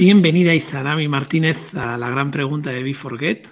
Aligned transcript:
bienvenida 0.00 0.54
Izanami 0.54 1.08
Martínez 1.08 1.74
a 1.74 1.98
la 1.98 2.08
gran 2.08 2.30
pregunta 2.30 2.70
de 2.70 2.82
Be 2.82 2.94
Forget. 2.94 3.46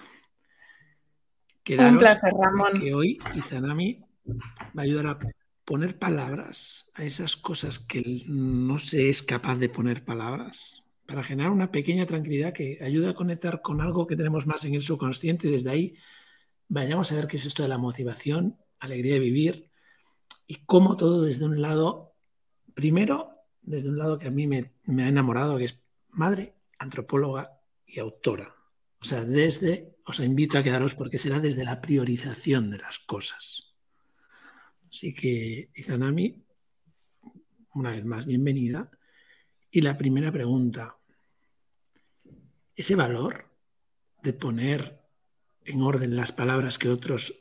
Un 1.78 1.98
placer, 1.98 2.32
Ramón. 2.32 2.80
Que 2.80 2.94
hoy 2.94 3.18
Izanami 3.34 4.02
va 4.26 4.80
a 4.80 4.80
ayudar 4.80 5.06
a 5.08 5.18
poner 5.66 5.98
palabras 5.98 6.88
a 6.94 7.04
esas 7.04 7.36
cosas 7.36 7.78
que 7.78 8.24
no 8.28 8.78
se 8.78 9.10
es 9.10 9.22
capaz 9.22 9.56
de 9.56 9.68
poner 9.68 10.06
palabras 10.06 10.84
para 11.04 11.22
generar 11.22 11.52
una 11.52 11.70
pequeña 11.70 12.06
tranquilidad 12.06 12.54
que 12.54 12.78
ayuda 12.80 13.10
a 13.10 13.14
conectar 13.14 13.60
con 13.60 13.82
algo 13.82 14.06
que 14.06 14.16
tenemos 14.16 14.46
más 14.46 14.64
en 14.64 14.72
el 14.72 14.80
subconsciente 14.80 15.48
y 15.48 15.50
desde 15.50 15.68
ahí 15.68 15.96
vayamos 16.66 17.12
a 17.12 17.16
ver 17.16 17.26
qué 17.26 17.36
es 17.36 17.44
esto 17.44 17.62
de 17.62 17.68
la 17.68 17.76
motivación, 17.76 18.56
alegría 18.80 19.12
de 19.12 19.20
vivir 19.20 19.70
y 20.46 20.64
cómo 20.64 20.96
todo 20.96 21.20
desde 21.20 21.44
un 21.44 21.60
lado, 21.60 22.14
primero, 22.72 23.32
desde 23.60 23.90
un 23.90 23.98
lado 23.98 24.18
que 24.18 24.28
a 24.28 24.30
mí 24.30 24.46
me, 24.46 24.72
me 24.86 25.04
ha 25.04 25.08
enamorado, 25.08 25.58
que 25.58 25.64
es 25.64 25.78
madre, 26.18 26.54
antropóloga 26.78 27.60
y 27.86 28.00
autora. 28.00 28.54
O 29.00 29.04
sea, 29.04 29.24
desde, 29.24 29.96
os 30.04 30.20
invito 30.20 30.58
a 30.58 30.62
quedaros 30.62 30.94
porque 30.94 31.18
será 31.18 31.40
desde 31.40 31.64
la 31.64 31.80
priorización 31.80 32.70
de 32.70 32.78
las 32.78 32.98
cosas. 32.98 33.74
Así 34.88 35.14
que, 35.14 35.70
Izanami, 35.74 36.44
una 37.74 37.92
vez 37.92 38.04
más, 38.04 38.26
bienvenida. 38.26 38.90
Y 39.70 39.82
la 39.82 39.96
primera 39.96 40.32
pregunta, 40.32 40.96
ese 42.74 42.96
valor 42.96 43.46
de 44.22 44.32
poner 44.32 45.00
en 45.64 45.82
orden 45.82 46.16
las 46.16 46.32
palabras 46.32 46.78
que 46.78 46.88
a 46.88 46.92
otros 46.92 47.38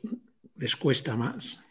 les 0.56 0.76
cuesta 0.76 1.16
más, 1.16 1.64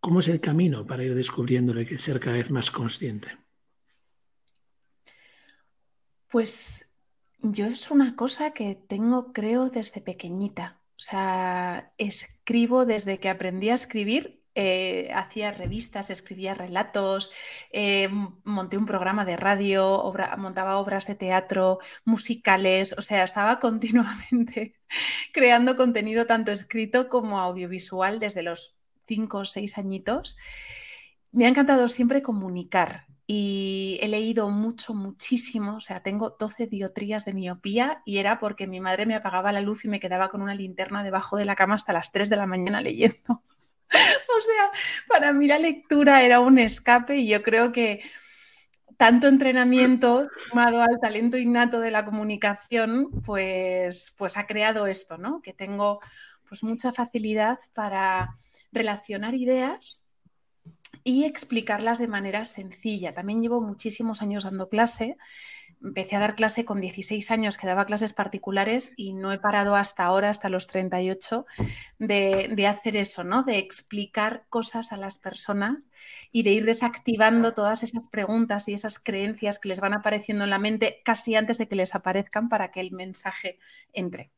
¿cómo 0.00 0.20
es 0.20 0.28
el 0.28 0.40
camino 0.40 0.86
para 0.86 1.04
ir 1.04 1.14
descubriéndole 1.14 1.84
que 1.84 1.98
ser 1.98 2.20
cada 2.20 2.36
vez 2.36 2.50
más 2.50 2.70
consciente? 2.70 3.45
Pues 6.36 6.94
yo 7.40 7.64
es 7.64 7.90
una 7.90 8.14
cosa 8.14 8.50
que 8.50 8.74
tengo, 8.74 9.32
creo, 9.32 9.70
desde 9.70 10.02
pequeñita. 10.02 10.82
O 10.90 10.98
sea, 10.98 11.94
escribo 11.96 12.84
desde 12.84 13.18
que 13.18 13.30
aprendí 13.30 13.70
a 13.70 13.74
escribir, 13.74 14.44
eh, 14.54 15.10
hacía 15.14 15.50
revistas, 15.50 16.10
escribía 16.10 16.52
relatos, 16.52 17.32
eh, 17.72 18.10
monté 18.44 18.76
un 18.76 18.84
programa 18.84 19.24
de 19.24 19.38
radio, 19.38 20.12
montaba 20.36 20.76
obras 20.76 21.06
de 21.06 21.14
teatro, 21.14 21.78
musicales, 22.04 22.94
o 22.98 23.00
sea, 23.00 23.22
estaba 23.22 23.58
continuamente 23.66 24.74
creando 25.32 25.74
contenido 25.74 26.26
tanto 26.26 26.52
escrito 26.52 27.08
como 27.08 27.40
audiovisual 27.40 28.20
desde 28.20 28.42
los 28.42 28.76
cinco 29.06 29.38
o 29.38 29.44
seis 29.46 29.78
añitos. 29.78 30.36
Me 31.32 31.46
ha 31.46 31.48
encantado 31.48 31.88
siempre 31.88 32.20
comunicar, 32.20 33.06
y 33.26 33.98
he 34.00 34.08
leído 34.08 34.50
mucho, 34.50 34.94
muchísimo, 34.94 35.76
o 35.76 35.80
sea, 35.80 36.00
tengo 36.00 36.36
12 36.38 36.68
diotrías 36.68 37.24
de 37.24 37.34
miopía 37.34 38.02
y 38.04 38.18
era 38.18 38.38
porque 38.38 38.68
mi 38.68 38.80
madre 38.80 39.04
me 39.04 39.16
apagaba 39.16 39.50
la 39.50 39.60
luz 39.60 39.84
y 39.84 39.88
me 39.88 39.98
quedaba 39.98 40.28
con 40.28 40.42
una 40.42 40.54
linterna 40.54 41.02
debajo 41.02 41.36
de 41.36 41.44
la 41.44 41.56
cama 41.56 41.74
hasta 41.74 41.92
las 41.92 42.12
3 42.12 42.30
de 42.30 42.36
la 42.36 42.46
mañana 42.46 42.80
leyendo. 42.80 43.16
o 43.88 44.40
sea, 44.40 44.70
para 45.08 45.32
mí 45.32 45.48
la 45.48 45.58
lectura 45.58 46.22
era 46.22 46.38
un 46.38 46.58
escape 46.58 47.16
y 47.16 47.28
yo 47.28 47.42
creo 47.42 47.72
que 47.72 48.00
tanto 48.96 49.26
entrenamiento 49.26 50.28
sumado 50.48 50.80
al 50.80 51.00
talento 51.00 51.36
innato 51.36 51.80
de 51.80 51.90
la 51.90 52.04
comunicación, 52.04 53.10
pues, 53.24 54.14
pues 54.16 54.36
ha 54.36 54.46
creado 54.46 54.86
esto, 54.86 55.18
¿no? 55.18 55.42
Que 55.42 55.52
tengo 55.52 56.00
pues 56.48 56.62
mucha 56.62 56.92
facilidad 56.92 57.58
para 57.74 58.34
relacionar 58.70 59.34
ideas 59.34 60.05
y 61.06 61.22
explicarlas 61.24 62.00
de 62.00 62.08
manera 62.08 62.44
sencilla. 62.44 63.14
También 63.14 63.40
llevo 63.40 63.60
muchísimos 63.60 64.22
años 64.22 64.42
dando 64.42 64.68
clase. 64.68 65.16
Empecé 65.80 66.16
a 66.16 66.18
dar 66.18 66.34
clase 66.34 66.64
con 66.64 66.80
16 66.80 67.30
años, 67.30 67.56
que 67.56 67.68
daba 67.68 67.86
clases 67.86 68.12
particulares 68.12 68.92
y 68.96 69.12
no 69.12 69.32
he 69.32 69.38
parado 69.38 69.76
hasta 69.76 70.04
ahora, 70.04 70.30
hasta 70.30 70.48
los 70.48 70.66
38, 70.66 71.46
de, 72.00 72.50
de 72.52 72.66
hacer 72.66 72.96
eso, 72.96 73.22
¿no? 73.22 73.44
De 73.44 73.58
explicar 73.58 74.46
cosas 74.48 74.90
a 74.90 74.96
las 74.96 75.16
personas 75.18 75.86
y 76.32 76.42
de 76.42 76.50
ir 76.50 76.64
desactivando 76.64 77.54
todas 77.54 77.84
esas 77.84 78.08
preguntas 78.08 78.66
y 78.66 78.74
esas 78.74 78.98
creencias 78.98 79.60
que 79.60 79.68
les 79.68 79.78
van 79.78 79.94
apareciendo 79.94 80.42
en 80.42 80.50
la 80.50 80.58
mente 80.58 81.02
casi 81.04 81.36
antes 81.36 81.58
de 81.58 81.68
que 81.68 81.76
les 81.76 81.94
aparezcan 81.94 82.48
para 82.48 82.72
que 82.72 82.80
el 82.80 82.90
mensaje 82.90 83.60
entre. 83.92 84.32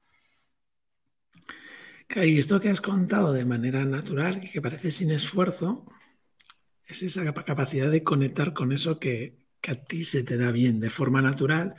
Y 2.15 2.39
esto 2.39 2.61
que 2.61 2.69
has 2.69 2.83
contado 2.83 3.33
de 3.33 3.47
manera 3.47 3.87
natural 3.87 4.41
y 4.45 4.51
que 4.51 4.61
parece 4.61 4.91
sin 4.91 5.11
esfuerzo, 5.13 5.87
es 6.89 7.03
esa 7.03 7.33
capacidad 7.35 7.91
de 7.91 8.03
conectar 8.03 8.55
con 8.55 8.73
eso 8.73 8.99
que, 8.99 9.47
a 9.69 9.75
ti 9.75 10.03
se 10.03 10.25
te 10.25 10.39
da 10.39 10.51
bien 10.51 10.81
de 10.81 10.89
forma 10.89 11.21
natural 11.21 11.75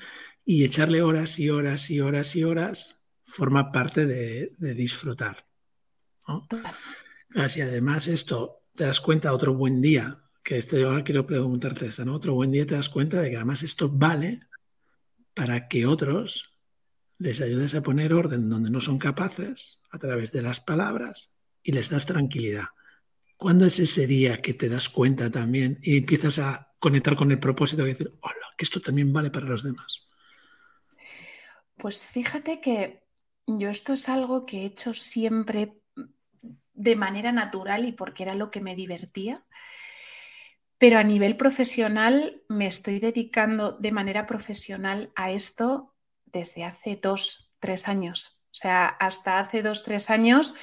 y 0.45 0.63
echarle 0.63 1.01
horas 1.01 1.39
y 1.39 1.49
horas 1.49 1.89
y 1.89 2.01
horas 2.01 2.35
y 2.35 2.43
horas 2.43 3.03
forma 3.25 3.71
parte 3.71 4.05
de, 4.05 4.53
disfrutar. 4.75 5.47
¿no? 6.27 6.47
si 7.47 7.61
además 7.61 8.07
esto 8.07 8.65
te 8.75 8.83
das 8.83 8.99
cuenta 8.99 9.33
otro 9.33 9.55
buen 9.55 9.81
día, 9.81 10.19
que 10.43 10.57
este, 10.57 10.83
ahora 10.83 11.03
quiero 11.03 11.25
preguntarte 11.25 11.87
esto, 11.87 12.05
¿no? 12.05 12.13
Otro 12.13 12.35
buen 12.35 12.51
día 12.51 12.67
te 12.67 12.75
das 12.75 12.89
cuenta 12.89 13.21
de 13.21 13.31
que 13.31 13.37
además 13.37 13.63
esto 13.63 13.89
vale 13.89 14.41
para 15.33 15.67
que 15.67 15.87
otros 15.87 16.59
les 17.17 17.41
ayudes 17.41 17.73
a 17.73 17.81
poner 17.81 18.13
orden 18.13 18.49
donde 18.49 18.69
no 18.69 18.81
son 18.81 18.99
capaces 18.99 19.81
a 19.89 19.97
través 19.97 20.31
de 20.31 20.43
las 20.43 20.59
palabras 20.59 21.37
y 21.63 21.71
les 21.71 21.89
das 21.89 22.05
tranquilidad. 22.05 22.65
¿Cuándo 23.39 23.65
es 23.65 23.79
ese 23.79 24.05
día 24.05 24.41
que 24.41 24.53
te 24.53 24.67
das 24.67 24.89
cuenta 24.89 25.31
también 25.31 25.79
y 25.81 25.95
empiezas 25.95 26.39
a 26.39 26.73
conectar 26.77 27.15
con 27.15 27.31
el 27.31 27.39
propósito 27.39 27.83
de 27.83 27.87
decir, 27.87 28.13
hola, 28.19 28.53
que 28.57 28.65
esto 28.65 28.81
también 28.81 29.13
vale 29.13 29.31
para 29.31 29.45
los 29.45 29.63
demás? 29.63 30.09
Pues 31.77 32.09
fíjate 32.09 32.59
que 32.59 33.05
yo 33.47 33.69
esto 33.69 33.93
es 33.93 34.09
algo 34.09 34.45
que 34.45 34.57
he 34.57 34.65
hecho 34.65 34.93
siempre 34.93 35.79
de 36.73 36.95
manera 36.97 37.31
natural 37.31 37.87
y 37.87 37.93
porque 37.93 38.23
era 38.23 38.35
lo 38.35 38.51
que 38.51 38.59
me 38.59 38.75
divertía. 38.75 39.45
Pero 40.77 40.97
a 40.97 41.03
nivel 41.03 41.37
profesional 41.37 42.43
me 42.49 42.67
estoy 42.67 42.99
dedicando 42.99 43.71
de 43.71 43.93
manera 43.93 44.25
profesional 44.25 45.13
a 45.15 45.31
esto 45.31 45.95
desde 46.25 46.65
hace 46.65 46.99
dos, 47.01 47.53
tres 47.59 47.87
años. 47.87 48.43
O 48.51 48.55
sea, 48.55 48.85
hasta 48.87 49.39
hace 49.39 49.63
dos, 49.63 49.85
tres 49.85 50.09
años 50.09 50.55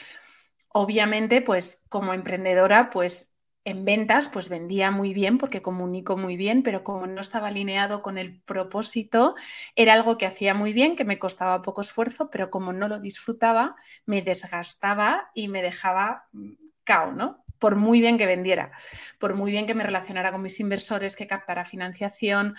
obviamente, 0.77 1.41
pues 1.41 1.87
como 1.89 2.13
emprendedora, 2.13 2.91
pues 2.91 3.35
en 3.65 3.87
ventas, 3.87 4.29
pues 4.29 4.51
vendía 4.51 4.91
muy 4.91 5.15
bien 5.15 5.39
porque 5.39 5.63
comunico 5.63 6.19
muy 6.19 6.37
bien, 6.37 6.63
pero 6.63 6.85
como 6.85 7.07
no 7.07 7.23
estaba 7.23 7.49
alineado 7.49 8.03
con 8.03 8.19
el 8.19 8.43
propósito, 8.43 9.35
era 9.75 9.95
algo 9.95 10.19
que 10.19 10.27
hacía 10.27 10.53
muy 10.53 10.75
bien, 10.75 10.95
que 10.95 11.07
me 11.07 11.19
costaba 11.19 11.63
poco 11.63 11.81
esfuerzo, 11.81 12.29
pero 12.31 12.51
como 12.51 12.75
no 12.75 12.89
lo 12.89 13.01
disfrutaba, 13.01 13.75
me 14.05 14.21
desgastaba 14.21 15.31
y 15.35 15.49
me 15.49 15.63
dejaba 15.63 16.27
mm, 16.33 16.53
cao, 16.85 17.11
¿no? 17.13 17.43
Por 17.59 17.77
muy 17.77 18.01
bien 18.01 18.19
que 18.19 18.27
vendiera, 18.27 18.71
por 19.19 19.35
muy 19.35 19.51
bien 19.53 19.67
que 19.67 19.75
me 19.75 19.83
relacionara 19.83 20.31
con 20.31 20.43
mis 20.43 20.61
inversores, 20.61 21.17
que 21.17 21.27
captara 21.27 21.65
financiación, 21.65 22.55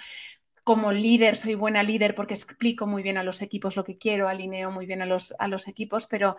como 0.63 0.91
líder, 0.91 1.35
soy 1.37 1.55
buena 1.55 1.81
líder 1.83 2.13
porque 2.13 2.33
explico 2.33 2.87
muy 2.87 3.01
bien 3.01 3.17
a 3.17 3.23
los 3.23 3.41
equipos 3.41 3.77
lo 3.77 3.85
que 3.85 3.97
quiero, 3.97 4.27
alineo 4.27 4.69
muy 4.71 4.85
bien 4.85 5.01
a 5.01 5.05
los, 5.05 5.33
a 5.39 5.47
los 5.47 5.67
equipos, 5.69 6.07
pero 6.07 6.35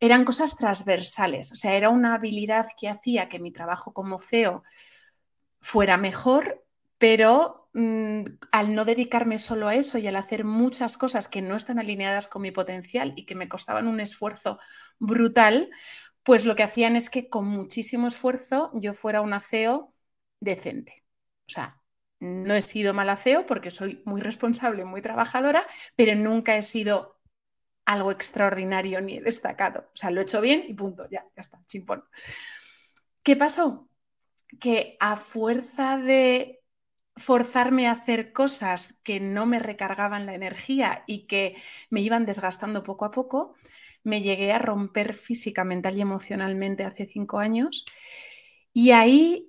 eran 0.00 0.24
cosas 0.24 0.56
transversales, 0.56 1.52
o 1.52 1.54
sea, 1.54 1.74
era 1.74 1.88
una 1.88 2.14
habilidad 2.14 2.68
que 2.78 2.88
hacía 2.88 3.28
que 3.28 3.38
mi 3.38 3.52
trabajo 3.52 3.92
como 3.92 4.18
CEO 4.18 4.62
fuera 5.60 5.96
mejor, 5.96 6.64
pero 6.98 7.68
mm, 7.74 8.22
al 8.52 8.74
no 8.74 8.84
dedicarme 8.84 9.38
solo 9.38 9.68
a 9.68 9.74
eso 9.74 9.98
y 9.98 10.06
al 10.06 10.16
hacer 10.16 10.44
muchas 10.44 10.96
cosas 10.96 11.28
que 11.28 11.42
no 11.42 11.56
están 11.56 11.78
alineadas 11.78 12.28
con 12.28 12.42
mi 12.42 12.50
potencial 12.50 13.12
y 13.16 13.26
que 13.26 13.34
me 13.34 13.48
costaban 13.48 13.88
un 13.88 14.00
esfuerzo 14.00 14.58
brutal, 14.98 15.70
pues 16.22 16.44
lo 16.44 16.56
que 16.56 16.62
hacían 16.62 16.96
es 16.96 17.10
que 17.10 17.28
con 17.28 17.46
muchísimo 17.46 18.06
esfuerzo 18.08 18.70
yo 18.74 18.94
fuera 18.94 19.20
una 19.20 19.40
CEO 19.40 19.94
decente. 20.40 21.04
O 21.48 21.50
sea, 21.50 21.80
no 22.20 22.54
he 22.54 22.62
sido 22.62 22.94
mala 22.94 23.16
CEO 23.16 23.46
porque 23.46 23.70
soy 23.70 24.02
muy 24.04 24.20
responsable, 24.20 24.84
muy 24.84 25.00
trabajadora, 25.02 25.66
pero 25.96 26.14
nunca 26.14 26.56
he 26.56 26.62
sido 26.62 27.17
algo 27.88 28.10
extraordinario 28.10 29.00
ni 29.00 29.18
destacado. 29.18 29.80
O 29.80 29.96
sea, 29.96 30.10
lo 30.10 30.20
he 30.20 30.24
hecho 30.24 30.42
bien 30.42 30.62
y 30.68 30.74
punto, 30.74 31.08
ya, 31.10 31.24
ya 31.34 31.40
está, 31.40 31.58
chimpón. 31.66 32.04
¿Qué 33.22 33.34
pasó? 33.34 33.88
Que 34.60 34.98
a 35.00 35.16
fuerza 35.16 35.96
de 35.96 36.60
forzarme 37.16 37.88
a 37.88 37.92
hacer 37.92 38.34
cosas 38.34 39.00
que 39.02 39.20
no 39.20 39.46
me 39.46 39.58
recargaban 39.58 40.26
la 40.26 40.34
energía 40.34 41.02
y 41.06 41.26
que 41.26 41.56
me 41.88 42.02
iban 42.02 42.26
desgastando 42.26 42.82
poco 42.82 43.06
a 43.06 43.10
poco, 43.10 43.54
me 44.04 44.20
llegué 44.20 44.52
a 44.52 44.58
romper 44.58 45.14
física, 45.14 45.64
mental 45.64 45.96
y 45.96 46.02
emocionalmente 46.02 46.84
hace 46.84 47.06
cinco 47.06 47.38
años. 47.38 47.86
Y 48.74 48.90
ahí 48.90 49.47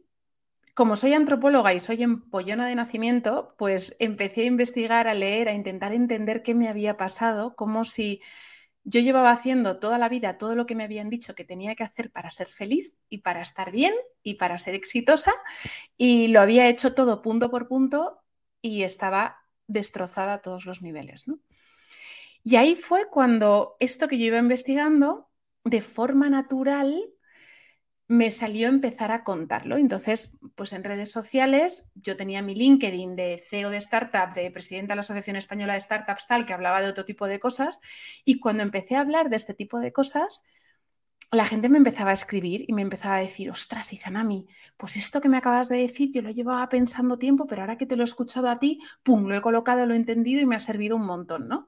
como 0.79 0.95
soy 0.95 1.13
antropóloga 1.13 1.73
y 1.73 1.79
soy 1.79 2.03
empollona 2.03 2.65
de 2.65 2.73
nacimiento, 2.73 3.53
pues 3.57 3.97
empecé 3.99 4.43
a 4.43 4.45
investigar, 4.45 5.09
a 5.09 5.13
leer, 5.13 5.49
a 5.49 5.53
intentar 5.53 5.91
entender 5.91 6.41
qué 6.41 6.55
me 6.55 6.69
había 6.69 6.95
pasado, 6.95 7.53
como 7.57 7.83
si 7.83 8.21
yo 8.85 9.01
llevaba 9.01 9.31
haciendo 9.31 9.77
toda 9.77 9.97
la 9.97 10.07
vida 10.07 10.37
todo 10.37 10.55
lo 10.55 10.65
que 10.65 10.75
me 10.75 10.85
habían 10.85 11.09
dicho 11.09 11.35
que 11.35 11.43
tenía 11.43 11.75
que 11.75 11.83
hacer 11.83 12.11
para 12.13 12.29
ser 12.29 12.47
feliz 12.47 12.95
y 13.09 13.17
para 13.17 13.41
estar 13.41 13.71
bien 13.71 13.93
y 14.23 14.35
para 14.35 14.57
ser 14.57 14.73
exitosa, 14.73 15.33
y 15.97 16.29
lo 16.29 16.39
había 16.39 16.69
hecho 16.69 16.93
todo 16.93 17.21
punto 17.21 17.51
por 17.51 17.67
punto 17.67 18.21
y 18.61 18.83
estaba 18.83 19.35
destrozada 19.67 20.35
a 20.35 20.41
todos 20.41 20.65
los 20.65 20.81
niveles. 20.81 21.25
Y 22.41 22.55
ahí 22.55 22.77
fue 22.77 23.09
cuando 23.09 23.75
esto 23.81 24.07
que 24.07 24.17
yo 24.17 24.27
iba 24.27 24.37
investigando, 24.37 25.29
de 25.65 25.81
forma 25.81 26.29
natural, 26.29 27.03
me 28.09 28.31
salió 28.31 28.67
empezar 28.69 29.11
a 29.11 29.23
contarlo. 29.23 29.77
Entonces, 29.77 30.39
pues 30.55 30.73
en 30.73 30.83
redes 30.83 31.11
sociales, 31.11 31.91
yo 31.93 32.17
tenía 32.17 32.41
mi 32.41 32.55
LinkedIn 32.55 33.15
de 33.15 33.37
CEO 33.37 33.69
de 33.69 33.77
startup, 33.77 34.33
de 34.33 34.49
presidenta 34.49 34.93
de 34.93 34.95
la 34.95 35.01
Asociación 35.01 35.35
Española 35.35 35.73
de 35.73 35.79
Startups, 35.79 36.25
tal, 36.25 36.47
que 36.47 36.53
hablaba 36.53 36.81
de 36.81 36.89
otro 36.89 37.05
tipo 37.05 37.27
de 37.27 37.39
cosas. 37.39 37.79
Y 38.25 38.39
cuando 38.39 38.63
empecé 38.63 38.95
a 38.95 39.01
hablar 39.01 39.29
de 39.29 39.35
este 39.35 39.53
tipo 39.53 39.79
de 39.79 39.93
cosas, 39.93 40.43
la 41.31 41.45
gente 41.45 41.69
me 41.69 41.77
empezaba 41.77 42.09
a 42.09 42.13
escribir 42.13 42.65
y 42.67 42.73
me 42.73 42.81
empezaba 42.81 43.17
a 43.17 43.19
decir, 43.19 43.51
ostras, 43.51 43.93
Izanami, 43.93 44.47
pues 44.75 44.95
esto 44.95 45.21
que 45.21 45.29
me 45.29 45.37
acabas 45.37 45.69
de 45.69 45.77
decir, 45.77 46.11
yo 46.11 46.23
lo 46.23 46.31
llevaba 46.31 46.67
pensando 46.67 47.19
tiempo, 47.19 47.45
pero 47.45 47.61
ahora 47.61 47.77
que 47.77 47.85
te 47.85 47.95
lo 47.95 48.01
he 48.01 48.05
escuchado 48.05 48.49
a 48.49 48.57
ti, 48.57 48.81
pum, 49.03 49.27
lo 49.27 49.35
he 49.35 49.41
colocado, 49.41 49.85
lo 49.85 49.93
he 49.93 49.97
entendido 49.97 50.41
y 50.41 50.47
me 50.47 50.55
ha 50.55 50.59
servido 50.59 50.95
un 50.95 51.05
montón, 51.05 51.47
¿no? 51.47 51.67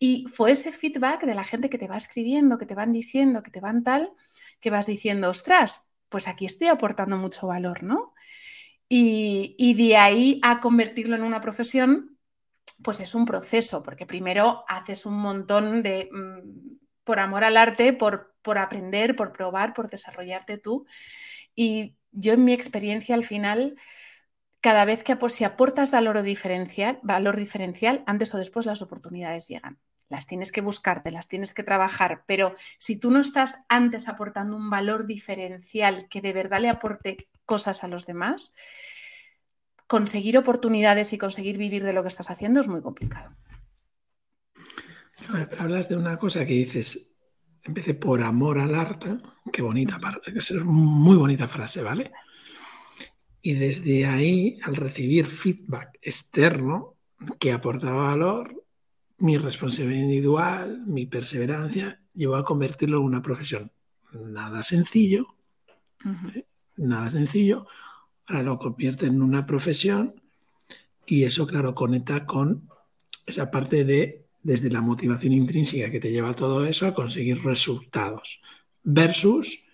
Y 0.00 0.26
fue 0.26 0.50
ese 0.50 0.72
feedback 0.72 1.24
de 1.24 1.36
la 1.36 1.44
gente 1.44 1.70
que 1.70 1.78
te 1.78 1.86
va 1.86 1.96
escribiendo, 1.96 2.58
que 2.58 2.66
te 2.66 2.74
van 2.74 2.90
diciendo, 2.90 3.44
que 3.44 3.52
te 3.52 3.60
van 3.60 3.84
tal, 3.84 4.10
que 4.64 4.70
vas 4.70 4.86
diciendo, 4.86 5.28
ostras, 5.28 5.92
pues 6.08 6.26
aquí 6.26 6.46
estoy 6.46 6.68
aportando 6.68 7.18
mucho 7.18 7.46
valor, 7.46 7.82
¿no? 7.82 8.14
Y, 8.88 9.74
de 9.76 9.98
ahí 9.98 10.40
a 10.42 10.58
convertirlo 10.60 11.16
en 11.16 11.22
una 11.22 11.42
profesión, 11.42 12.18
pues 12.82 13.00
es 13.00 13.14
un 13.14 13.26
proceso, 13.26 13.82
porque 13.82 14.06
primero 14.06 14.64
haces 14.66 15.04
un 15.04 15.18
montón 15.18 15.82
de, 15.82 16.08
mm, 16.10 16.78
por 17.04 17.18
amor 17.18 17.44
al 17.44 17.58
arte, 17.58 17.92
por, 17.92 18.34
por 18.40 18.56
aprender, 18.56 19.14
por 19.16 19.32
probar, 19.32 19.74
por 19.74 19.90
desarrollarte 19.90 20.56
tú. 20.56 20.86
Y 21.54 21.98
yo 22.12 22.32
en 22.32 22.44
mi 22.44 22.54
experiencia 22.54 23.14
al 23.14 23.24
final, 23.24 23.76
cada 24.62 24.86
vez 24.86 25.04
que 25.04 25.18
si 25.28 25.44
aportas 25.44 25.90
valor, 25.90 26.22
diferencial, 26.22 27.00
valor 27.02 27.36
diferencial, 27.36 28.02
antes 28.06 28.34
o 28.34 28.38
después 28.38 28.64
las 28.64 28.80
oportunidades 28.80 29.46
llegan 29.46 29.78
las 30.14 30.28
tienes 30.28 30.52
que 30.52 30.60
buscarte, 30.60 31.10
las 31.10 31.26
tienes 31.26 31.52
que 31.52 31.64
trabajar, 31.64 32.22
pero 32.26 32.54
si 32.78 32.96
tú 32.96 33.10
no 33.10 33.20
estás 33.20 33.64
antes 33.68 34.08
aportando 34.08 34.56
un 34.56 34.70
valor 34.70 35.08
diferencial 35.08 36.08
que 36.08 36.20
de 36.20 36.32
verdad 36.32 36.60
le 36.60 36.68
aporte 36.68 37.28
cosas 37.44 37.82
a 37.82 37.88
los 37.88 38.06
demás, 38.06 38.54
conseguir 39.88 40.38
oportunidades 40.38 41.12
y 41.12 41.18
conseguir 41.18 41.58
vivir 41.58 41.82
de 41.82 41.92
lo 41.92 42.02
que 42.02 42.08
estás 42.08 42.30
haciendo 42.30 42.60
es 42.60 42.68
muy 42.68 42.80
complicado. 42.80 43.34
Hablas 45.58 45.88
de 45.88 45.96
una 45.96 46.16
cosa 46.16 46.46
que 46.46 46.54
dices, 46.54 47.16
empecé 47.64 47.94
por 47.94 48.22
amor 48.22 48.60
al 48.60 48.76
arte, 48.76 49.18
qué 49.52 49.62
bonita, 49.62 49.98
es 50.26 50.52
muy 50.62 51.16
bonita 51.16 51.48
frase, 51.48 51.82
¿vale? 51.82 52.12
Y 53.42 53.54
desde 53.54 54.06
ahí, 54.06 54.60
al 54.62 54.76
recibir 54.76 55.26
feedback 55.26 55.98
externo 56.00 56.94
que 57.40 57.52
aportaba 57.52 58.10
valor, 58.10 58.63
mi 59.18 59.36
responsabilidad 59.36 60.02
individual, 60.02 60.82
mi 60.86 61.06
perseverancia, 61.06 62.00
llevó 62.14 62.36
a 62.36 62.44
convertirlo 62.44 62.98
en 62.98 63.04
una 63.04 63.22
profesión. 63.22 63.72
Nada 64.12 64.62
sencillo, 64.62 65.36
nada 66.76 67.10
sencillo. 67.10 67.66
Ahora 68.26 68.42
lo 68.42 68.58
convierte 68.58 69.06
en 69.06 69.22
una 69.22 69.46
profesión 69.46 70.20
y 71.06 71.24
eso, 71.24 71.46
claro, 71.46 71.74
conecta 71.74 72.26
con 72.26 72.68
esa 73.26 73.50
parte 73.50 73.84
de, 73.84 74.26
desde 74.42 74.70
la 74.70 74.80
motivación 74.80 75.32
intrínseca 75.32 75.90
que 75.90 76.00
te 76.00 76.10
lleva 76.10 76.30
a 76.30 76.34
todo 76.34 76.64
eso, 76.64 76.86
a 76.86 76.94
conseguir 76.94 77.42
resultados. 77.42 78.40
Versus 78.82 79.64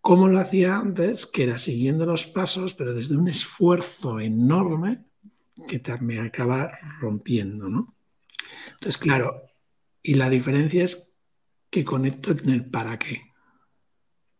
cómo 0.00 0.28
lo 0.28 0.38
hacía 0.38 0.76
antes, 0.76 1.26
que 1.26 1.44
era 1.44 1.58
siguiendo 1.58 2.06
los 2.06 2.26
pasos, 2.26 2.74
pero 2.74 2.94
desde 2.94 3.16
un 3.16 3.28
esfuerzo 3.28 4.20
enorme 4.20 5.04
que 5.68 5.80
me 6.00 6.18
acaba 6.18 6.72
rompiendo, 7.00 7.68
¿no? 7.68 7.94
Entonces, 8.72 8.98
claro, 8.98 9.42
y 10.02 10.14
la 10.14 10.28
diferencia 10.28 10.84
es 10.84 11.14
que 11.70 11.84
conecto 11.84 12.32
en 12.32 12.50
el 12.50 12.66
para 12.66 12.98
qué. 12.98 13.32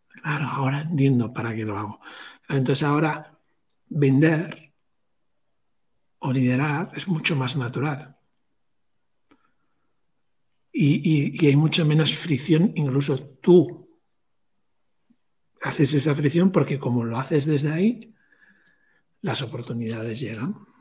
Claro, 0.08 0.46
ahora 0.46 0.82
entiendo 0.82 1.32
para 1.32 1.54
qué 1.54 1.64
lo 1.64 1.78
hago. 1.78 2.00
Entonces 2.48 2.82
ahora 2.82 3.38
vender 3.88 4.74
o 6.18 6.32
liderar 6.32 6.92
es 6.94 7.08
mucho 7.08 7.36
más 7.36 7.56
natural. 7.56 8.16
Y, 10.72 11.36
y, 11.42 11.46
hay 11.46 11.56
mucho 11.56 11.84
menos 11.84 12.16
fricción, 12.16 12.72
incluso 12.74 13.18
tú 13.42 14.00
haces 15.60 15.92
esa 15.94 16.14
fricción 16.14 16.50
porque 16.50 16.78
como 16.78 17.04
lo 17.04 17.18
haces 17.18 17.44
desde 17.44 17.72
ahí, 17.72 18.14
las 19.20 19.42
oportunidades 19.42 20.18
llegan 20.18 20.71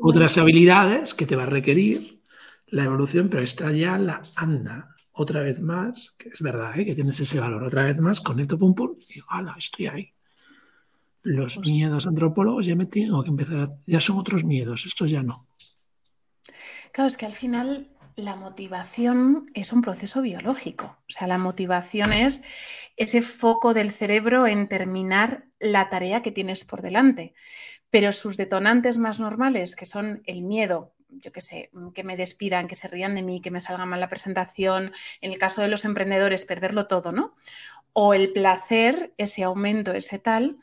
otras 0.00 0.38
habilidades 0.38 1.14
que 1.14 1.26
te 1.26 1.36
va 1.36 1.44
a 1.44 1.46
requerir 1.46 2.22
la 2.66 2.84
evolución, 2.84 3.28
pero 3.28 3.42
esta 3.42 3.72
ya 3.72 3.98
la 3.98 4.20
anda 4.36 4.94
otra 5.12 5.42
vez 5.42 5.60
más, 5.60 6.12
que 6.12 6.28
es 6.28 6.40
verdad, 6.40 6.78
¿eh? 6.78 6.84
que 6.84 6.94
tienes 6.94 7.18
ese 7.18 7.40
valor, 7.40 7.64
otra 7.64 7.82
vez 7.82 7.98
más, 7.98 8.20
conecto, 8.20 8.58
pum, 8.58 8.74
pum, 8.74 8.96
y 9.08 9.14
digo, 9.14 9.26
hala, 9.30 9.54
estoy 9.58 9.88
ahí. 9.88 10.12
Los 11.22 11.58
miedos 11.58 12.06
antropólogos 12.06 12.66
ya 12.66 12.76
me 12.76 12.86
tengo 12.86 13.22
que 13.24 13.30
empezar 13.30 13.58
a... 13.58 13.68
Ya 13.84 14.00
son 14.00 14.18
otros 14.18 14.44
miedos, 14.44 14.86
estos 14.86 15.10
ya 15.10 15.22
no. 15.22 15.46
Claro, 16.92 17.08
es 17.08 17.16
que 17.16 17.26
al 17.26 17.32
final 17.32 17.88
la 18.14 18.36
motivación 18.36 19.46
es 19.54 19.72
un 19.72 19.82
proceso 19.82 20.22
biológico. 20.22 20.96
O 21.00 21.10
sea, 21.10 21.26
la 21.26 21.38
motivación 21.38 22.12
es 22.12 22.44
ese 22.96 23.20
foco 23.20 23.74
del 23.74 23.90
cerebro 23.90 24.46
en 24.46 24.68
terminar 24.68 25.46
la 25.58 25.88
tarea 25.88 26.22
que 26.22 26.32
tienes 26.32 26.64
por 26.64 26.80
delante 26.80 27.34
pero 27.90 28.12
sus 28.12 28.36
detonantes 28.36 28.98
más 28.98 29.20
normales, 29.20 29.76
que 29.76 29.84
son 29.84 30.22
el 30.26 30.42
miedo, 30.42 30.92
yo 31.08 31.32
qué 31.32 31.40
sé, 31.40 31.70
que 31.94 32.04
me 32.04 32.16
despidan, 32.16 32.68
que 32.68 32.74
se 32.74 32.88
rían 32.88 33.14
de 33.14 33.22
mí, 33.22 33.40
que 33.40 33.50
me 33.50 33.60
salga 33.60 33.86
mal 33.86 34.00
la 34.00 34.08
presentación, 34.08 34.92
en 35.20 35.32
el 35.32 35.38
caso 35.38 35.62
de 35.62 35.68
los 35.68 35.84
emprendedores, 35.84 36.44
perderlo 36.44 36.86
todo, 36.86 37.12
¿no? 37.12 37.34
O 37.92 38.14
el 38.14 38.32
placer, 38.32 39.14
ese 39.16 39.42
aumento, 39.42 39.92
ese 39.92 40.18
tal, 40.18 40.58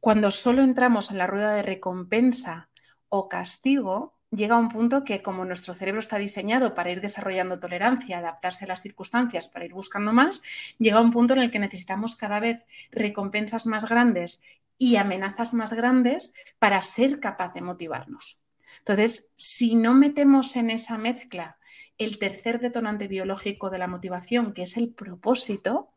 cuando 0.00 0.30
solo 0.30 0.62
entramos 0.62 1.10
en 1.10 1.18
la 1.18 1.26
rueda 1.26 1.54
de 1.54 1.62
recompensa 1.62 2.70
o 3.08 3.28
castigo, 3.28 4.16
llega 4.30 4.56
un 4.56 4.68
punto 4.68 5.04
que 5.04 5.22
como 5.22 5.44
nuestro 5.44 5.74
cerebro 5.74 6.00
está 6.00 6.18
diseñado 6.18 6.74
para 6.74 6.90
ir 6.90 7.00
desarrollando 7.00 7.60
tolerancia, 7.60 8.18
adaptarse 8.18 8.64
a 8.64 8.68
las 8.68 8.82
circunstancias, 8.82 9.48
para 9.48 9.64
ir 9.64 9.72
buscando 9.72 10.12
más, 10.12 10.42
llega 10.78 11.00
un 11.00 11.12
punto 11.12 11.34
en 11.34 11.40
el 11.40 11.50
que 11.50 11.58
necesitamos 11.58 12.16
cada 12.16 12.40
vez 12.40 12.66
recompensas 12.90 13.66
más 13.66 13.88
grandes 13.88 14.42
y 14.78 14.96
amenazas 14.96 15.54
más 15.54 15.72
grandes 15.72 16.34
para 16.58 16.80
ser 16.80 17.20
capaz 17.20 17.54
de 17.54 17.62
motivarnos. 17.62 18.42
Entonces, 18.78 19.32
si 19.36 19.74
no 19.74 19.94
metemos 19.94 20.56
en 20.56 20.70
esa 20.70 20.98
mezcla 20.98 21.58
el 21.98 22.18
tercer 22.18 22.60
detonante 22.60 23.08
biológico 23.08 23.70
de 23.70 23.78
la 23.78 23.86
motivación, 23.86 24.52
que 24.52 24.62
es 24.62 24.76
el 24.76 24.92
propósito, 24.92 25.92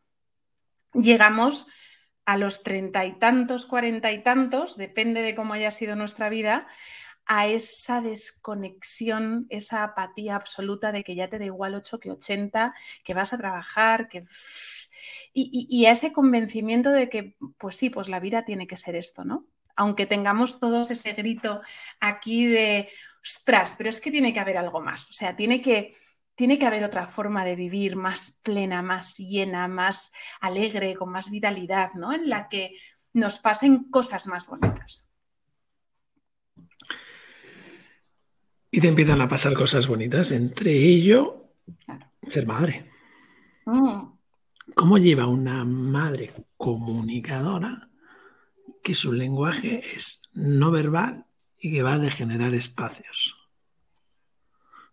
llegamos 0.94 1.68
a 2.24 2.36
los 2.36 2.62
treinta 2.62 3.04
y 3.04 3.18
tantos, 3.18 3.66
cuarenta 3.66 4.12
y 4.12 4.22
tantos, 4.22 4.76
depende 4.76 5.22
de 5.22 5.34
cómo 5.34 5.54
haya 5.54 5.70
sido 5.70 5.96
nuestra 5.96 6.28
vida, 6.28 6.66
a 7.32 7.46
esa 7.46 8.00
desconexión, 8.00 9.46
esa 9.50 9.84
apatía 9.84 10.34
absoluta 10.34 10.90
de 10.90 11.04
que 11.04 11.14
ya 11.14 11.28
te 11.28 11.38
da 11.38 11.44
igual 11.44 11.76
8 11.76 12.00
que 12.00 12.10
80, 12.10 12.74
que 13.04 13.14
vas 13.14 13.32
a 13.32 13.38
trabajar, 13.38 14.08
que 14.08 14.24
y, 15.32 15.86
a 15.86 15.92
ese 15.92 16.12
convencimiento 16.12 16.90
de 16.90 17.08
que, 17.08 17.36
pues 17.56 17.76
sí, 17.76 17.88
pues 17.88 18.08
la 18.08 18.18
vida 18.18 18.44
tiene 18.44 18.66
que 18.66 18.76
ser 18.76 18.96
esto, 18.96 19.24
¿no? 19.24 19.46
Aunque 19.76 20.06
tengamos 20.06 20.58
todos 20.58 20.90
ese 20.90 21.12
grito 21.12 21.60
aquí 22.00 22.46
de, 22.46 22.88
ostras, 23.24 23.76
pero 23.78 23.90
es 23.90 24.00
que 24.00 24.10
tiene 24.10 24.32
que 24.32 24.40
haber 24.40 24.58
algo 24.58 24.80
más, 24.80 25.08
o 25.08 25.12
sea, 25.12 25.36
tiene 25.36 25.62
que, 25.62 25.94
tiene 26.34 26.58
que 26.58 26.66
haber 26.66 26.82
otra 26.82 27.06
forma 27.06 27.44
de 27.44 27.54
vivir 27.54 27.94
más 27.94 28.40
plena, 28.42 28.82
más 28.82 29.18
llena, 29.18 29.68
más 29.68 30.12
alegre, 30.40 30.96
con 30.96 31.10
más 31.10 31.30
vitalidad, 31.30 31.92
¿no? 31.94 32.12
En 32.12 32.28
la 32.28 32.48
que 32.48 32.72
nos 33.12 33.38
pasen 33.38 33.84
cosas 33.84 34.26
más 34.26 34.48
bonitas. 34.48 35.09
Y 38.70 38.80
te 38.80 38.88
empiezan 38.88 39.20
a 39.20 39.28
pasar 39.28 39.54
cosas 39.54 39.86
bonitas, 39.86 40.30
entre 40.32 40.72
ello 40.72 41.52
ser 42.26 42.46
madre. 42.46 42.90
Mm. 43.66 44.02
¿Cómo 44.74 44.98
lleva 44.98 45.26
una 45.26 45.64
madre 45.64 46.30
comunicadora 46.56 47.90
que 48.82 48.94
su 48.94 49.12
lenguaje 49.12 49.82
es 49.94 50.30
no 50.32 50.70
verbal 50.70 51.26
y 51.58 51.72
que 51.72 51.82
va 51.82 51.94
a 51.94 51.98
degenerar 51.98 52.54
espacios? 52.54 53.36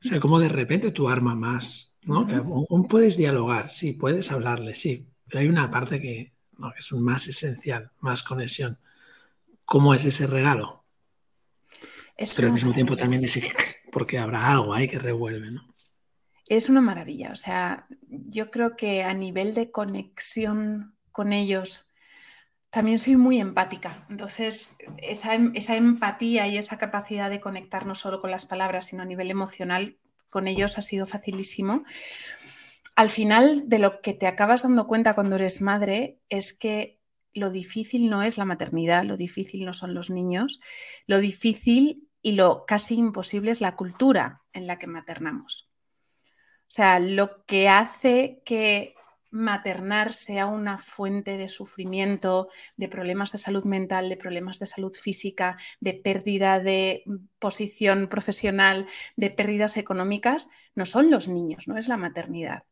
O 0.03 0.07
sea, 0.07 0.19
como 0.19 0.39
de 0.39 0.49
repente 0.49 0.91
tu 0.91 1.09
arma 1.09 1.35
más, 1.35 1.97
¿no? 2.03 2.27
aún 2.69 2.87
puedes 2.87 3.17
dialogar, 3.17 3.71
sí, 3.71 3.93
puedes 3.93 4.31
hablarle, 4.31 4.75
sí, 4.75 5.07
pero 5.25 5.39
hay 5.39 5.47
una 5.47 5.69
parte 5.71 6.01
que, 6.01 6.33
es 6.77 6.93
más 6.93 7.27
esencial, 7.27 7.91
más 7.99 8.23
conexión. 8.23 8.79
¿Cómo 9.65 9.93
es 9.93 10.05
ese 10.05 10.27
regalo? 10.27 10.76
Pero 12.35 12.47
al 12.47 12.53
mismo 12.53 12.73
tiempo 12.73 12.95
también 12.97 13.23
ese, 13.23 13.51
porque 13.91 14.17
habrá 14.17 14.51
algo 14.51 14.73
ahí 14.73 14.87
que 14.87 14.99
revuelve, 14.99 15.51
¿no? 15.51 15.75
Es 16.47 16.69
una 16.69 16.81
maravilla, 16.81 17.31
o 17.31 17.35
sea, 17.35 17.87
yo 18.07 18.49
creo 18.51 18.77
que 18.77 19.03
a 19.03 19.13
nivel 19.13 19.53
de 19.53 19.69
conexión 19.69 20.95
con 21.11 21.33
ellos, 21.33 21.87
también 22.69 22.99
soy 22.99 23.15
muy 23.15 23.39
empática. 23.39 24.05
Entonces, 24.09 24.77
esa, 24.97 25.35
em, 25.35 25.51
esa, 25.55 25.75
empatía 25.75 26.47
y 26.47 26.57
esa 26.57 26.77
capacidad 26.77 27.29
de 27.29 27.41
conectar 27.41 27.85
no 27.85 27.95
solo 27.95 28.21
con 28.21 28.31
las 28.31 28.45
palabras, 28.45 28.85
sino 28.87 29.03
a 29.03 29.05
nivel 29.05 29.31
emocional, 29.31 29.97
con 30.29 30.47
ellos 30.47 30.77
ha 30.77 30.81
sido 30.81 31.05
facilísimo. 31.05 31.83
Al 32.95 33.09
final, 33.09 33.67
de 33.67 33.79
lo 33.79 34.01
que 34.01 34.13
te 34.13 34.27
acabas 34.27 34.63
dando 34.63 34.87
cuenta 34.87 35.15
cuando 35.15 35.35
eres 35.35 35.61
madre 35.61 36.19
es 36.29 36.53
que 36.53 36.99
lo 37.33 37.51
difícil 37.51 38.09
no 38.09 38.23
es 38.23 38.37
la 38.37 38.45
maternidad, 38.45 39.03
lo 39.03 39.17
difícil 39.17 39.65
no 39.65 39.73
son 39.73 39.93
los 39.93 40.09
niños, 40.09 40.59
lo 41.05 41.19
difícil 41.19 42.06
y 42.21 42.33
lo 42.33 42.65
casi 42.65 42.95
imposible 42.95 43.51
es 43.51 43.61
la 43.61 43.75
cultura 43.75 44.43
en 44.53 44.67
la 44.67 44.77
que 44.77 44.87
maternamos. 44.87 45.69
O 46.61 46.69
sea, 46.69 46.99
lo 46.99 47.45
que 47.45 47.69
hace 47.69 48.41
que 48.43 48.95
maternar 49.29 50.13
sea 50.13 50.45
una 50.45 50.77
fuente 50.77 51.37
de 51.37 51.49
sufrimiento, 51.49 52.49
de 52.75 52.87
problemas 52.87 53.31
de 53.31 53.37
salud 53.37 53.65
mental, 53.65 54.09
de 54.09 54.17
problemas 54.17 54.59
de 54.59 54.65
salud 54.65 54.93
física, 54.93 55.57
de 55.79 55.93
pérdida 55.93 56.59
de 56.59 57.03
posición 57.39 58.07
profesional, 58.07 58.87
de 59.15 59.29
pérdidas 59.29 59.77
económicas, 59.77 60.49
no 60.75 60.85
son 60.85 61.09
los 61.11 61.27
niños, 61.27 61.67
no 61.67 61.77
es 61.77 61.87
la 61.87 61.97
maternidad. 61.97 62.63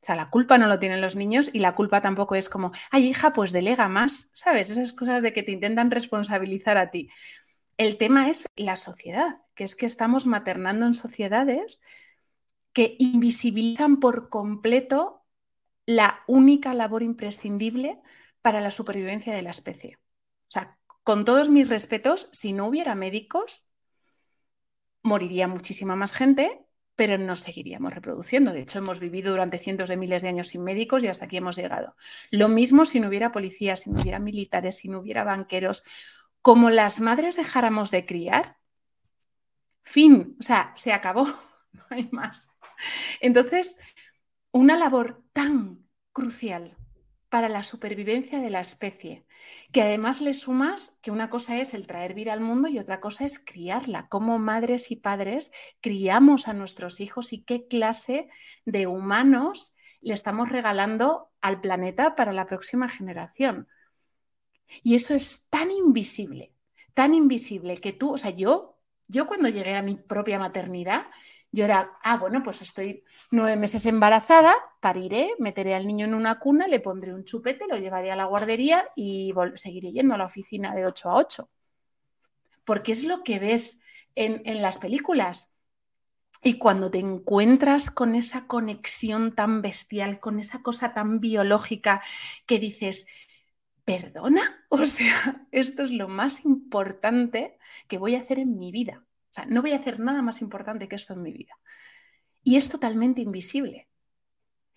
O 0.00 0.06
sea, 0.06 0.14
la 0.14 0.30
culpa 0.30 0.58
no 0.58 0.68
lo 0.68 0.78
tienen 0.78 1.00
los 1.00 1.16
niños 1.16 1.50
y 1.52 1.58
la 1.58 1.74
culpa 1.74 2.00
tampoco 2.00 2.36
es 2.36 2.48
como, 2.48 2.70
ay 2.90 3.08
hija, 3.08 3.32
pues 3.32 3.52
delega 3.52 3.88
más, 3.88 4.30
¿sabes? 4.32 4.70
Esas 4.70 4.92
cosas 4.92 5.22
de 5.22 5.32
que 5.32 5.42
te 5.42 5.52
intentan 5.52 5.90
responsabilizar 5.90 6.76
a 6.76 6.90
ti. 6.90 7.10
El 7.78 7.96
tema 7.96 8.28
es 8.28 8.48
la 8.56 8.74
sociedad, 8.74 9.40
que 9.54 9.62
es 9.62 9.76
que 9.76 9.86
estamos 9.86 10.26
maternando 10.26 10.84
en 10.84 10.94
sociedades 10.94 11.82
que 12.72 12.96
invisibilizan 12.98 14.00
por 14.00 14.28
completo 14.28 15.24
la 15.86 16.20
única 16.26 16.74
labor 16.74 17.02
imprescindible 17.04 18.00
para 18.42 18.60
la 18.60 18.72
supervivencia 18.72 19.34
de 19.34 19.42
la 19.42 19.50
especie. 19.50 19.96
O 20.48 20.50
sea, 20.50 20.76
con 21.04 21.24
todos 21.24 21.48
mis 21.48 21.68
respetos, 21.68 22.28
si 22.32 22.52
no 22.52 22.66
hubiera 22.66 22.96
médicos, 22.96 23.64
moriría 25.02 25.46
muchísima 25.46 25.94
más 25.94 26.12
gente, 26.12 26.66
pero 26.96 27.16
no 27.16 27.36
seguiríamos 27.36 27.94
reproduciendo. 27.94 28.52
De 28.52 28.60
hecho, 28.62 28.80
hemos 28.80 28.98
vivido 28.98 29.30
durante 29.30 29.58
cientos 29.58 29.88
de 29.88 29.96
miles 29.96 30.22
de 30.22 30.30
años 30.30 30.48
sin 30.48 30.64
médicos 30.64 31.04
y 31.04 31.06
hasta 31.06 31.26
aquí 31.26 31.36
hemos 31.36 31.54
llegado. 31.54 31.94
Lo 32.32 32.48
mismo 32.48 32.84
si 32.84 32.98
no 32.98 33.06
hubiera 33.06 33.30
policías, 33.30 33.80
si 33.80 33.90
no 33.90 34.00
hubiera 34.00 34.18
militares, 34.18 34.78
si 34.78 34.88
no 34.88 34.98
hubiera 34.98 35.22
banqueros. 35.22 35.84
Como 36.48 36.70
las 36.70 37.02
madres 37.02 37.36
dejáramos 37.36 37.90
de 37.90 38.06
criar, 38.06 38.56
fin, 39.82 40.34
o 40.40 40.42
sea, 40.42 40.72
se 40.74 40.94
acabó, 40.94 41.26
no 41.72 41.84
hay 41.90 42.08
más. 42.10 42.56
Entonces, 43.20 43.78
una 44.50 44.78
labor 44.78 45.22
tan 45.34 45.86
crucial 46.10 46.74
para 47.28 47.50
la 47.50 47.62
supervivencia 47.62 48.40
de 48.40 48.48
la 48.48 48.60
especie, 48.60 49.26
que 49.72 49.82
además 49.82 50.22
le 50.22 50.32
sumas 50.32 50.98
que 51.02 51.10
una 51.10 51.28
cosa 51.28 51.58
es 51.58 51.74
el 51.74 51.86
traer 51.86 52.14
vida 52.14 52.32
al 52.32 52.40
mundo 52.40 52.68
y 52.68 52.78
otra 52.78 52.98
cosa 52.98 53.26
es 53.26 53.38
criarla. 53.38 54.08
Como 54.08 54.38
madres 54.38 54.90
y 54.90 54.96
padres 54.96 55.50
criamos 55.82 56.48
a 56.48 56.54
nuestros 56.54 57.00
hijos 57.00 57.34
y 57.34 57.44
qué 57.44 57.66
clase 57.66 58.30
de 58.64 58.86
humanos 58.86 59.76
le 60.00 60.14
estamos 60.14 60.48
regalando 60.48 61.30
al 61.42 61.60
planeta 61.60 62.14
para 62.14 62.32
la 62.32 62.46
próxima 62.46 62.88
generación. 62.88 63.68
Y 64.82 64.94
eso 64.94 65.14
es 65.14 65.46
tan 65.50 65.70
invisible, 65.70 66.52
tan 66.94 67.14
invisible 67.14 67.78
que 67.78 67.92
tú, 67.92 68.12
o 68.14 68.18
sea, 68.18 68.30
yo, 68.30 68.78
yo 69.08 69.26
cuando 69.26 69.48
llegué 69.48 69.74
a 69.74 69.82
mi 69.82 69.96
propia 69.96 70.38
maternidad, 70.38 71.06
yo 71.50 71.64
era, 71.64 71.98
ah, 72.02 72.18
bueno, 72.18 72.42
pues 72.42 72.60
estoy 72.60 73.04
nueve 73.30 73.56
meses 73.56 73.86
embarazada, 73.86 74.54
pariré, 74.80 75.30
meteré 75.38 75.74
al 75.74 75.86
niño 75.86 76.04
en 76.04 76.14
una 76.14 76.38
cuna, 76.38 76.68
le 76.68 76.80
pondré 76.80 77.14
un 77.14 77.24
chupete, 77.24 77.66
lo 77.68 77.78
llevaré 77.78 78.10
a 78.10 78.16
la 78.16 78.26
guardería 78.26 78.86
y 78.94 79.32
seguiré 79.54 79.92
yendo 79.92 80.14
a 80.14 80.18
la 80.18 80.26
oficina 80.26 80.74
de 80.74 80.86
8 80.86 81.10
a 81.10 81.16
8. 81.16 81.50
Porque 82.64 82.92
es 82.92 83.04
lo 83.04 83.24
que 83.24 83.38
ves 83.38 83.80
en, 84.14 84.42
en 84.44 84.60
las 84.60 84.78
películas. 84.78 85.54
Y 86.42 86.58
cuando 86.58 86.90
te 86.90 86.98
encuentras 86.98 87.90
con 87.90 88.14
esa 88.14 88.46
conexión 88.46 89.34
tan 89.34 89.62
bestial, 89.62 90.20
con 90.20 90.38
esa 90.38 90.62
cosa 90.62 90.92
tan 90.92 91.18
biológica 91.18 92.02
que 92.46 92.58
dices, 92.58 93.06
perdona, 93.84 94.57
o 94.82 94.86
sea, 94.86 95.46
esto 95.50 95.82
es 95.82 95.90
lo 95.90 96.08
más 96.08 96.44
importante 96.44 97.58
que 97.86 97.98
voy 97.98 98.14
a 98.14 98.20
hacer 98.20 98.38
en 98.38 98.56
mi 98.56 98.70
vida 98.70 99.04
no 99.46 99.62
voy 99.62 99.72
a 99.72 99.76
hacer 99.76 100.00
nada 100.00 100.22
más 100.22 100.40
importante 100.40 100.88
que 100.88 100.96
esto 100.96 101.12
en 101.12 101.22
mi 101.22 101.32
vida. 101.32 101.58
Y 102.42 102.56
es 102.56 102.68
totalmente 102.68 103.20
invisible. 103.20 103.88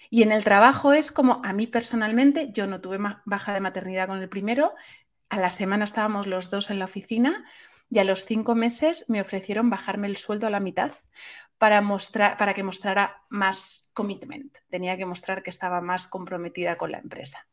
Y 0.09 0.23
en 0.23 0.31
el 0.31 0.43
trabajo 0.43 0.93
es 0.93 1.11
como 1.11 1.41
a 1.43 1.53
mí 1.53 1.67
personalmente, 1.67 2.51
yo 2.51 2.67
no 2.67 2.81
tuve 2.81 2.99
baja 3.25 3.53
de 3.53 3.61
maternidad 3.61 4.07
con 4.07 4.21
el 4.21 4.29
primero, 4.29 4.73
a 5.29 5.37
la 5.37 5.49
semana 5.49 5.85
estábamos 5.85 6.27
los 6.27 6.49
dos 6.49 6.69
en 6.69 6.79
la 6.79 6.85
oficina 6.85 7.45
y 7.89 7.99
a 7.99 8.03
los 8.03 8.25
cinco 8.25 8.55
meses 8.55 9.05
me 9.09 9.21
ofrecieron 9.21 9.69
bajarme 9.69 10.07
el 10.07 10.17
sueldo 10.17 10.47
a 10.47 10.49
la 10.49 10.59
mitad 10.59 10.91
para, 11.57 11.81
mostrar, 11.81 12.35
para 12.35 12.53
que 12.53 12.63
mostrara 12.63 13.23
más 13.29 13.91
commitment. 13.93 14.57
Tenía 14.69 14.97
que 14.97 15.05
mostrar 15.05 15.43
que 15.43 15.49
estaba 15.51 15.79
más 15.79 16.07
comprometida 16.07 16.75
con 16.75 16.91
la 16.91 16.97
empresa. 16.97 17.47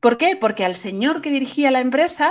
¿Por 0.00 0.16
qué? 0.16 0.36
Porque 0.36 0.64
al 0.64 0.76
señor 0.76 1.20
que 1.20 1.30
dirigía 1.30 1.70
la 1.70 1.80
empresa 1.80 2.30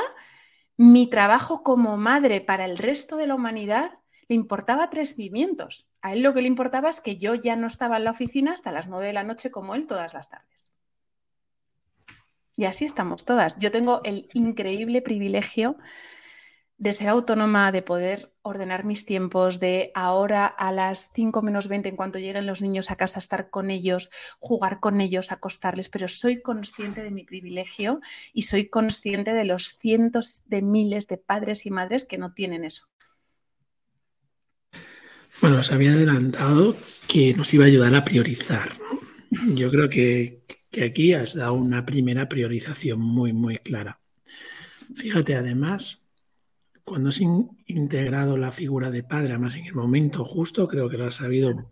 mi 0.79 1.07
trabajo 1.07 1.61
como 1.61 1.97
madre 1.97 2.39
para 2.39 2.63
el 2.63 2.77
resto 2.77 3.17
de 3.17 3.27
la 3.27 3.35
humanidad 3.35 3.99
le 4.29 4.35
importaba 4.35 4.89
tres 4.89 5.13
pimientos. 5.13 5.89
A 6.01 6.13
él 6.13 6.21
lo 6.21 6.33
que 6.33 6.41
le 6.41 6.47
importaba 6.47 6.87
es 6.87 7.01
que 7.01 7.17
yo 7.17 7.35
ya 7.35 7.57
no 7.57 7.67
estaba 7.67 7.97
en 7.97 8.05
la 8.05 8.11
oficina 8.11 8.53
hasta 8.53 8.71
las 8.71 8.87
nueve 8.87 9.07
de 9.07 9.11
la 9.11 9.25
noche 9.25 9.51
como 9.51 9.75
él 9.75 9.87
todas 9.87 10.13
las 10.13 10.29
tardes. 10.29 10.71
Y 12.55 12.63
así 12.63 12.85
estamos 12.85 13.25
todas. 13.25 13.57
Yo 13.57 13.73
tengo 13.73 13.99
el 14.05 14.29
increíble 14.33 15.01
privilegio 15.01 15.75
de 16.79 16.93
ser 16.93 17.09
autónoma, 17.09 17.73
de 17.73 17.81
poder 17.81 18.31
ordenar 18.41 18.85
mis 18.85 19.05
tiempos, 19.05 19.59
de 19.59 19.91
ahora 19.93 20.45
a 20.47 20.71
las 20.71 21.11
5 21.13 21.41
menos 21.41 21.67
20, 21.67 21.89
en 21.89 21.97
cuanto 21.97 22.19
lleguen 22.19 22.47
los 22.47 22.61
niños 22.61 22.89
a 22.89 22.95
casa, 22.95 23.19
estar 23.19 23.49
con 23.49 23.69
ellos, 23.69 24.09
jugar 24.39 24.79
con 24.79 25.01
ellos, 25.01 25.33
acostarles, 25.33 25.89
pero 25.89 26.07
soy 26.07 26.41
consciente 26.41 27.03
de 27.03 27.11
mi 27.11 27.25
privilegio 27.25 27.99
y 28.33 28.43
soy 28.43 28.69
consciente 28.69 29.33
de 29.33 29.43
los 29.43 29.77
cientos 29.77 30.43
de 30.47 30.61
miles 30.61 31.07
de 31.07 31.17
padres 31.17 31.65
y 31.65 31.71
madres 31.71 32.05
que 32.05 32.17
no 32.17 32.33
tienen 32.33 32.63
eso. 32.63 32.87
Bueno, 35.41 35.59
os 35.59 35.71
había 35.71 35.91
adelantado 35.91 36.75
que 37.07 37.33
nos 37.33 37.53
iba 37.53 37.65
a 37.65 37.67
ayudar 37.67 37.93
a 37.93 38.05
priorizar. 38.05 38.77
Yo 39.53 39.69
creo 39.69 39.89
que, 39.89 40.43
que 40.71 40.85
aquí 40.85 41.13
has 41.13 41.35
dado 41.35 41.53
una 41.53 41.85
primera 41.85 42.29
priorización 42.29 43.01
muy, 43.01 43.33
muy 43.33 43.57
clara. 43.57 43.99
Fíjate, 44.95 45.35
además, 45.35 46.08
cuando 46.89 47.09
has 47.09 47.21
integrado 47.21 48.35
la 48.35 48.51
figura 48.51 48.89
de 48.89 49.03
padre, 49.03 49.29
además 49.29 49.53
en 49.53 49.67
el 49.67 49.75
momento 49.75 50.25
justo, 50.25 50.67
creo 50.67 50.89
que 50.89 50.97
lo 50.97 51.05
has 51.05 51.13
sabido 51.13 51.69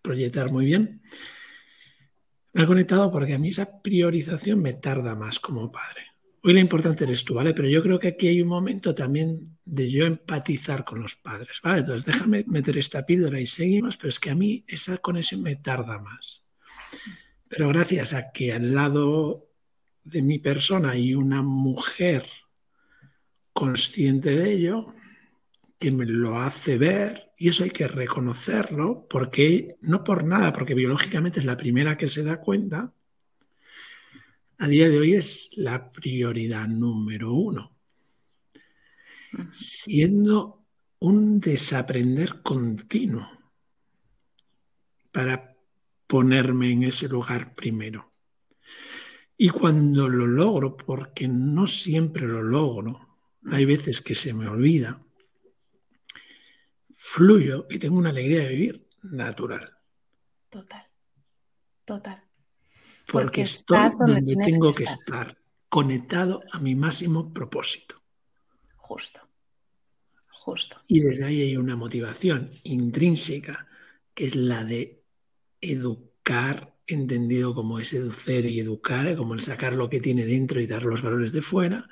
proyectar 0.00 0.52
muy 0.52 0.64
bien. 0.64 1.02
Me 2.52 2.62
ha 2.62 2.66
conectado 2.66 3.10
porque 3.10 3.34
a 3.34 3.38
mí 3.38 3.48
esa 3.48 3.82
priorización 3.82 4.62
me 4.62 4.74
tarda 4.74 5.16
más 5.16 5.40
como 5.40 5.72
padre. 5.72 6.02
Hoy 6.44 6.52
lo 6.52 6.60
importante 6.60 7.02
eres 7.02 7.24
tú, 7.24 7.34
¿vale? 7.34 7.52
Pero 7.52 7.68
yo 7.68 7.82
creo 7.82 7.98
que 7.98 8.08
aquí 8.08 8.28
hay 8.28 8.40
un 8.42 8.46
momento 8.46 8.94
también 8.94 9.42
de 9.64 9.90
yo 9.90 10.06
empatizar 10.06 10.84
con 10.84 11.02
los 11.02 11.16
padres, 11.16 11.58
¿vale? 11.60 11.80
Entonces 11.80 12.04
déjame 12.04 12.44
meter 12.46 12.78
esta 12.78 13.04
píldora 13.04 13.40
y 13.40 13.46
seguimos, 13.46 13.96
pero 13.96 14.10
es 14.10 14.20
que 14.20 14.30
a 14.30 14.36
mí 14.36 14.64
esa 14.68 14.98
conexión 14.98 15.42
me 15.42 15.56
tarda 15.56 15.98
más. 15.98 16.48
Pero 17.48 17.68
gracias 17.70 18.14
a 18.14 18.30
que 18.30 18.52
al 18.52 18.72
lado 18.72 19.48
de 20.04 20.22
mi 20.22 20.38
persona 20.38 20.90
hay 20.90 21.16
una 21.16 21.42
mujer 21.42 22.24
consciente 23.54 24.36
de 24.36 24.52
ello, 24.52 24.94
que 25.78 25.90
me 25.90 26.04
lo 26.04 26.40
hace 26.40 26.76
ver, 26.76 27.32
y 27.38 27.48
eso 27.48 27.64
hay 27.64 27.70
que 27.70 27.88
reconocerlo, 27.88 29.06
porque 29.08 29.76
no 29.80 30.04
por 30.04 30.24
nada, 30.24 30.52
porque 30.52 30.74
biológicamente 30.74 31.40
es 31.40 31.46
la 31.46 31.56
primera 31.56 31.96
que 31.96 32.08
se 32.08 32.22
da 32.22 32.40
cuenta, 32.40 32.92
a 34.58 34.68
día 34.68 34.88
de 34.88 34.98
hoy 34.98 35.14
es 35.14 35.52
la 35.56 35.90
prioridad 35.90 36.68
número 36.68 37.32
uno, 37.32 37.76
siendo 39.50 40.64
un 41.00 41.40
desaprender 41.40 42.42
continuo 42.42 43.28
para 45.12 45.56
ponerme 46.06 46.72
en 46.72 46.84
ese 46.84 47.08
lugar 47.08 47.54
primero. 47.54 48.12
Y 49.36 49.48
cuando 49.48 50.08
lo 50.08 50.26
logro, 50.26 50.76
porque 50.76 51.28
no 51.28 51.66
siempre 51.66 52.26
lo 52.26 52.42
logro, 52.42 53.13
hay 53.50 53.64
veces 53.64 54.00
que 54.00 54.14
se 54.14 54.32
me 54.32 54.48
olvida, 54.48 55.00
fluyo 56.90 57.66
y 57.70 57.78
tengo 57.78 57.96
una 57.96 58.10
alegría 58.10 58.40
de 58.40 58.48
vivir 58.48 58.88
natural. 59.02 59.76
Total, 60.48 60.86
total. 61.84 62.24
Porque, 63.06 63.42
estoy 63.42 63.90
donde, 63.98 64.36
tengo 64.36 64.72
que 64.72 64.84
estar. 64.84 65.36
conectado 65.68 66.42
a 66.52 66.58
mi 66.58 66.74
máximo 66.74 67.32
propósito. 67.32 68.02
Justo, 68.76 69.20
justo. 70.30 70.80
Y 70.88 71.00
desde 71.00 71.24
ahí 71.24 71.42
hay 71.42 71.56
una 71.56 71.76
motivación 71.76 72.50
intrínseca 72.62 73.66
que 74.14 74.26
es 74.26 74.36
la 74.36 74.64
de 74.64 75.02
educar 75.60 76.74
entendido 76.86 77.54
como 77.54 77.78
es 77.78 77.92
educar 77.92 78.44
y 78.44 78.60
educar, 78.60 79.16
como 79.16 79.34
el 79.34 79.40
sacar 79.40 79.72
lo 79.72 79.88
que 79.88 80.00
tiene 80.00 80.26
dentro 80.26 80.60
y 80.60 80.66
dar 80.66 80.84
los 80.84 81.02
valores 81.02 81.32
de 81.32 81.42
fuera, 81.42 81.84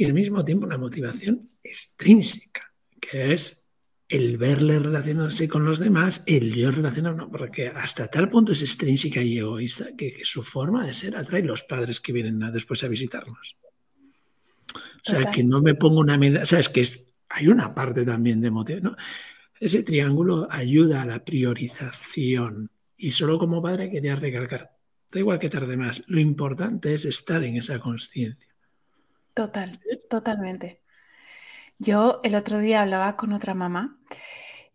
y 0.00 0.06
al 0.06 0.14
mismo 0.14 0.42
tiempo 0.42 0.64
una 0.64 0.78
motivación 0.78 1.46
extrínseca, 1.62 2.72
que 2.98 3.34
es 3.34 3.68
el 4.08 4.38
verle 4.38 4.78
relacionarse 4.78 5.46
con 5.46 5.66
los 5.66 5.78
demás, 5.78 6.24
el 6.26 6.54
yo 6.54 6.70
relacionarme, 6.70 7.26
porque 7.26 7.68
hasta 7.68 8.08
tal 8.08 8.30
punto 8.30 8.52
es 8.52 8.62
extrínseca 8.62 9.20
y 9.20 9.36
egoísta 9.36 9.94
que, 9.98 10.22
su 10.24 10.42
forma 10.42 10.86
de 10.86 10.94
ser 10.94 11.14
atrae 11.18 11.42
los 11.42 11.64
padres 11.64 12.00
que 12.00 12.14
vienen 12.14 12.38
después 12.50 12.82
a 12.82 12.88
visitarnos. 12.88 13.58
O 14.74 14.80
sea, 15.02 15.30
que 15.30 15.44
no 15.44 15.60
me 15.60 15.74
pongo 15.74 16.00
una 16.00 16.16
medida, 16.16 16.46
sabes 16.46 16.70
que 16.70 16.82
hay 17.28 17.48
una 17.48 17.74
parte 17.74 18.02
también 18.02 18.40
de 18.40 18.50
motivación. 18.50 18.96
Ese 19.60 19.82
triángulo 19.82 20.48
ayuda 20.50 21.02
a 21.02 21.06
la 21.06 21.22
priorización 21.22 22.70
y 22.96 23.10
solo 23.10 23.38
como 23.38 23.60
padre 23.60 23.90
quería 23.90 24.16
recalcar, 24.16 24.78
da 25.12 25.20
igual 25.20 25.38
que 25.38 25.50
tarde 25.50 25.76
más, 25.76 26.04
lo 26.08 26.18
importante 26.18 26.94
es 26.94 27.04
estar 27.04 27.44
en 27.44 27.58
esa 27.58 27.78
conciencia. 27.78 28.48
Total, 29.34 29.70
totalmente. 30.10 30.82
Yo 31.78 32.20
el 32.24 32.34
otro 32.34 32.58
día 32.58 32.82
hablaba 32.82 33.16
con 33.16 33.32
otra 33.32 33.54
mamá 33.54 33.98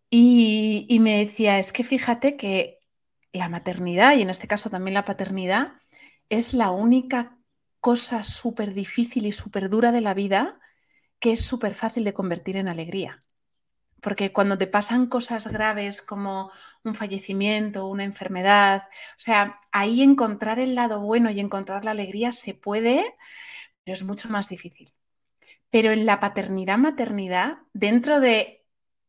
y, 0.10 0.98
me 1.02 1.20
decía, 1.20 1.60
es 1.60 1.72
que 1.74 1.84
fíjate 1.84 2.38
que 2.38 2.80
la 3.34 3.50
maternidad 3.50 4.16
y 4.16 4.22
en 4.24 4.30
este 4.32 4.48
caso 4.48 4.70
también 4.70 4.96
la 4.96 5.06
paternidad 5.06 5.74
es 6.30 6.54
la 6.54 6.72
única 6.72 7.38
cosa 7.82 8.24
súper 8.24 8.74
difícil 8.74 9.26
y 9.28 9.32
súper 9.32 9.70
dura 9.70 9.92
de 9.92 10.02
la 10.02 10.14
vida 10.16 10.60
que 11.20 11.34
es 11.34 11.46
súper 11.46 11.76
fácil 11.76 12.04
de 12.06 12.14
convertir 12.14 12.58
en 12.58 12.70
alegría. 12.70 13.20
Porque 14.02 14.34
cuando 14.34 14.58
te 14.58 14.68
pasan 14.68 15.08
cosas 15.08 15.48
graves 15.52 16.02
como 16.02 16.52
un 16.84 16.96
fallecimiento, 16.96 17.88
una 17.88 18.04
enfermedad, 18.04 18.84
o 18.84 19.20
sea, 19.20 19.60
ahí 19.72 20.02
encontrar 20.02 20.60
el 20.60 20.76
lado 20.76 21.02
bueno 21.02 21.30
y 21.32 21.40
encontrar 21.40 21.86
la 21.86 21.92
alegría 21.92 22.32
se 22.32 22.54
puede, 22.54 23.16
pero 23.84 23.96
es 23.96 24.04
mucho 24.04 24.30
más 24.30 24.50
difícil. 24.50 24.95
Pero 25.76 25.92
en 25.92 26.06
la 26.06 26.22
paternidad, 26.22 26.78
maternidad, 26.78 27.58
dentro 27.74 28.22
de 28.22 28.66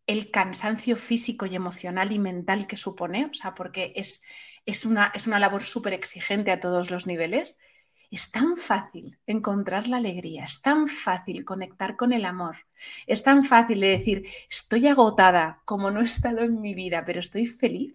el 0.08 0.32
cansancio 0.32 0.96
físico 0.96 1.46
y 1.46 1.54
emocional 1.54 2.10
y 2.10 2.18
mental 2.18 2.66
que 2.66 2.76
supone, 2.76 3.26
o 3.26 3.34
sea, 3.34 3.54
porque 3.54 3.92
es, 3.94 4.22
es, 4.64 4.84
una, 4.84 5.12
es 5.14 5.28
una 5.28 5.38
labor 5.38 5.62
súper 5.62 5.92
exigente 5.92 6.50
a 6.50 6.58
todos 6.58 6.90
los 6.90 7.06
niveles, 7.06 7.60
es 8.10 8.32
tan 8.32 8.56
fácil 8.56 9.16
encontrar 9.28 9.86
la 9.86 9.98
alegría, 9.98 10.42
es 10.42 10.60
tan 10.60 10.88
fácil 10.88 11.44
conectar 11.44 11.94
con 11.94 12.12
el 12.12 12.24
amor, 12.24 12.56
es 13.06 13.22
tan 13.22 13.44
fácil 13.44 13.78
de 13.78 13.90
decir, 13.90 14.28
estoy 14.50 14.88
agotada 14.88 15.62
como 15.66 15.92
no 15.92 16.00
he 16.00 16.04
estado 16.04 16.40
en 16.40 16.60
mi 16.60 16.74
vida, 16.74 17.04
pero 17.04 17.20
estoy 17.20 17.46
feliz, 17.46 17.94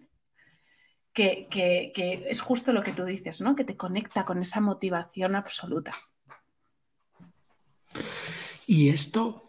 que, 1.12 1.92
es 2.26 2.40
justo 2.40 2.72
lo 2.72 2.82
que 2.82 2.92
tú 2.92 3.04
dices, 3.04 3.42
¿no? 3.42 3.54
Que 3.54 3.64
te 3.64 3.76
conecta 3.76 4.24
con 4.24 4.38
esa 4.38 4.62
motivación 4.62 5.36
absoluta. 5.36 5.92
Y 8.66 8.88
esto, 8.88 9.42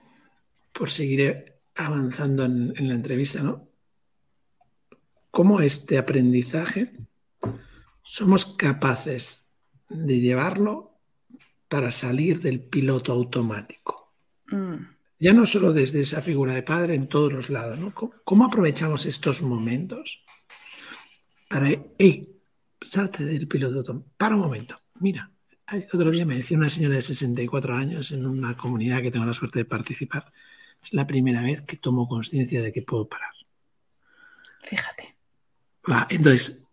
por 0.71 0.91
seguir 0.91 1.55
avanzando 1.75 2.45
en, 2.45 2.73
en 2.75 2.87
la 2.87 2.95
entrevista, 2.95 3.41
¿no? 3.41 3.67
¿Cómo 5.31 5.61
este 5.61 5.97
aprendizaje 5.97 6.93
somos 8.03 8.45
capaces 8.45 9.55
de 9.89 10.19
llevarlo 10.19 10.99
para 11.67 11.89
salir 11.89 12.39
del 12.39 12.61
piloto 12.61 13.11
automático. 13.11 14.13
Mm. 14.47 14.75
Ya 15.17 15.33
no 15.33 15.47
solo 15.47 15.73
desde 15.73 16.01
esa 16.01 16.21
figura 16.21 16.53
de 16.53 16.61
padre 16.61 16.93
en 16.93 17.07
todos 17.07 17.33
los 17.33 17.49
lados, 17.49 17.79
¿no? 17.79 17.93
¿Cómo, 17.95 18.45
aprovechamos 18.45 19.07
estos 19.07 19.41
momentos 19.41 20.23
para, 21.49 21.69
hey, 21.97 22.39
salte 22.79 23.23
del 23.23 23.47
piloto 23.47 23.77
automático? 23.79 24.13
Para 24.17 24.35
un 24.35 24.41
momento, 24.41 24.79
mira, 24.99 25.31
otro 25.93 26.11
día 26.11 26.25
me 26.25 26.37
decía 26.37 26.57
una 26.57 26.69
señora 26.69 26.95
de 26.95 27.01
64 27.01 27.75
años 27.75 28.11
en 28.11 28.25
una 28.25 28.55
comunidad 28.57 29.01
que 29.01 29.11
tengo 29.11 29.25
la 29.25 29.33
suerte 29.33 29.59
de 29.59 29.65
participar, 29.65 30.31
es 30.81 30.93
la 30.93 31.07
primera 31.07 31.41
vez 31.41 31.61
que 31.61 31.77
tomo 31.77 32.07
conciencia 32.07 32.61
de 32.61 32.71
que 32.71 32.81
puedo 32.81 33.07
parar. 33.07 33.31
Fíjate. 34.61 35.15
Va, 35.89 36.07
entonces, 36.09 36.67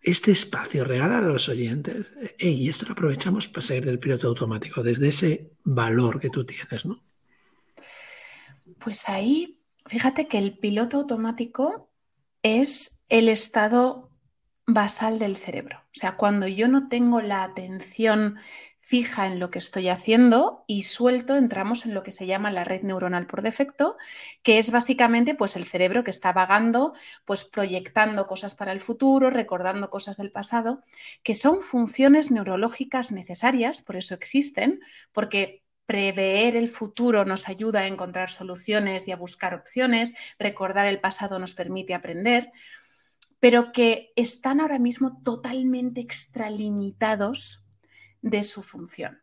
este 0.00 0.30
espacio 0.30 0.84
regala 0.84 1.18
a 1.18 1.22
los 1.22 1.48
oyentes, 1.48 2.06
y 2.38 2.68
esto 2.68 2.86
lo 2.86 2.92
aprovechamos 2.92 3.48
para 3.48 3.66
salir 3.66 3.84
del 3.84 3.98
piloto 3.98 4.28
automático, 4.28 4.82
desde 4.82 5.08
ese 5.08 5.52
valor 5.64 6.20
que 6.20 6.30
tú 6.30 6.44
tienes, 6.44 6.86
¿no? 6.86 7.02
Pues 8.78 9.08
ahí, 9.08 9.60
fíjate 9.86 10.28
que 10.28 10.38
el 10.38 10.58
piloto 10.58 10.98
automático 10.98 11.90
es 12.42 13.04
el 13.08 13.28
estado 13.28 14.05
basal 14.66 15.18
del 15.18 15.36
cerebro. 15.36 15.78
O 15.78 15.98
sea, 15.98 16.16
cuando 16.16 16.46
yo 16.48 16.68
no 16.68 16.88
tengo 16.88 17.20
la 17.20 17.42
atención 17.44 18.38
fija 18.78 19.26
en 19.26 19.40
lo 19.40 19.50
que 19.50 19.58
estoy 19.58 19.88
haciendo 19.88 20.62
y 20.68 20.82
suelto, 20.82 21.34
entramos 21.34 21.86
en 21.86 21.94
lo 21.94 22.04
que 22.04 22.12
se 22.12 22.26
llama 22.26 22.52
la 22.52 22.62
red 22.62 22.82
neuronal 22.82 23.26
por 23.26 23.42
defecto, 23.42 23.96
que 24.44 24.58
es 24.58 24.70
básicamente 24.70 25.34
pues 25.34 25.56
el 25.56 25.64
cerebro 25.64 26.04
que 26.04 26.12
está 26.12 26.32
vagando, 26.32 26.94
pues 27.24 27.42
proyectando 27.44 28.28
cosas 28.28 28.54
para 28.54 28.70
el 28.70 28.78
futuro, 28.78 29.30
recordando 29.30 29.90
cosas 29.90 30.18
del 30.18 30.30
pasado, 30.30 30.82
que 31.24 31.34
son 31.34 31.62
funciones 31.62 32.30
neurológicas 32.30 33.10
necesarias, 33.10 33.82
por 33.82 33.96
eso 33.96 34.14
existen, 34.14 34.80
porque 35.12 35.64
prever 35.86 36.54
el 36.54 36.68
futuro 36.68 37.24
nos 37.24 37.48
ayuda 37.48 37.80
a 37.80 37.86
encontrar 37.88 38.30
soluciones 38.30 39.08
y 39.08 39.12
a 39.12 39.16
buscar 39.16 39.54
opciones, 39.54 40.14
recordar 40.38 40.86
el 40.86 41.00
pasado 41.00 41.40
nos 41.40 41.54
permite 41.54 41.92
aprender, 41.92 42.52
pero 43.40 43.72
que 43.72 44.12
están 44.16 44.60
ahora 44.60 44.78
mismo 44.78 45.22
totalmente 45.22 46.00
extralimitados 46.00 47.66
de 48.22 48.42
su 48.42 48.62
función. 48.62 49.22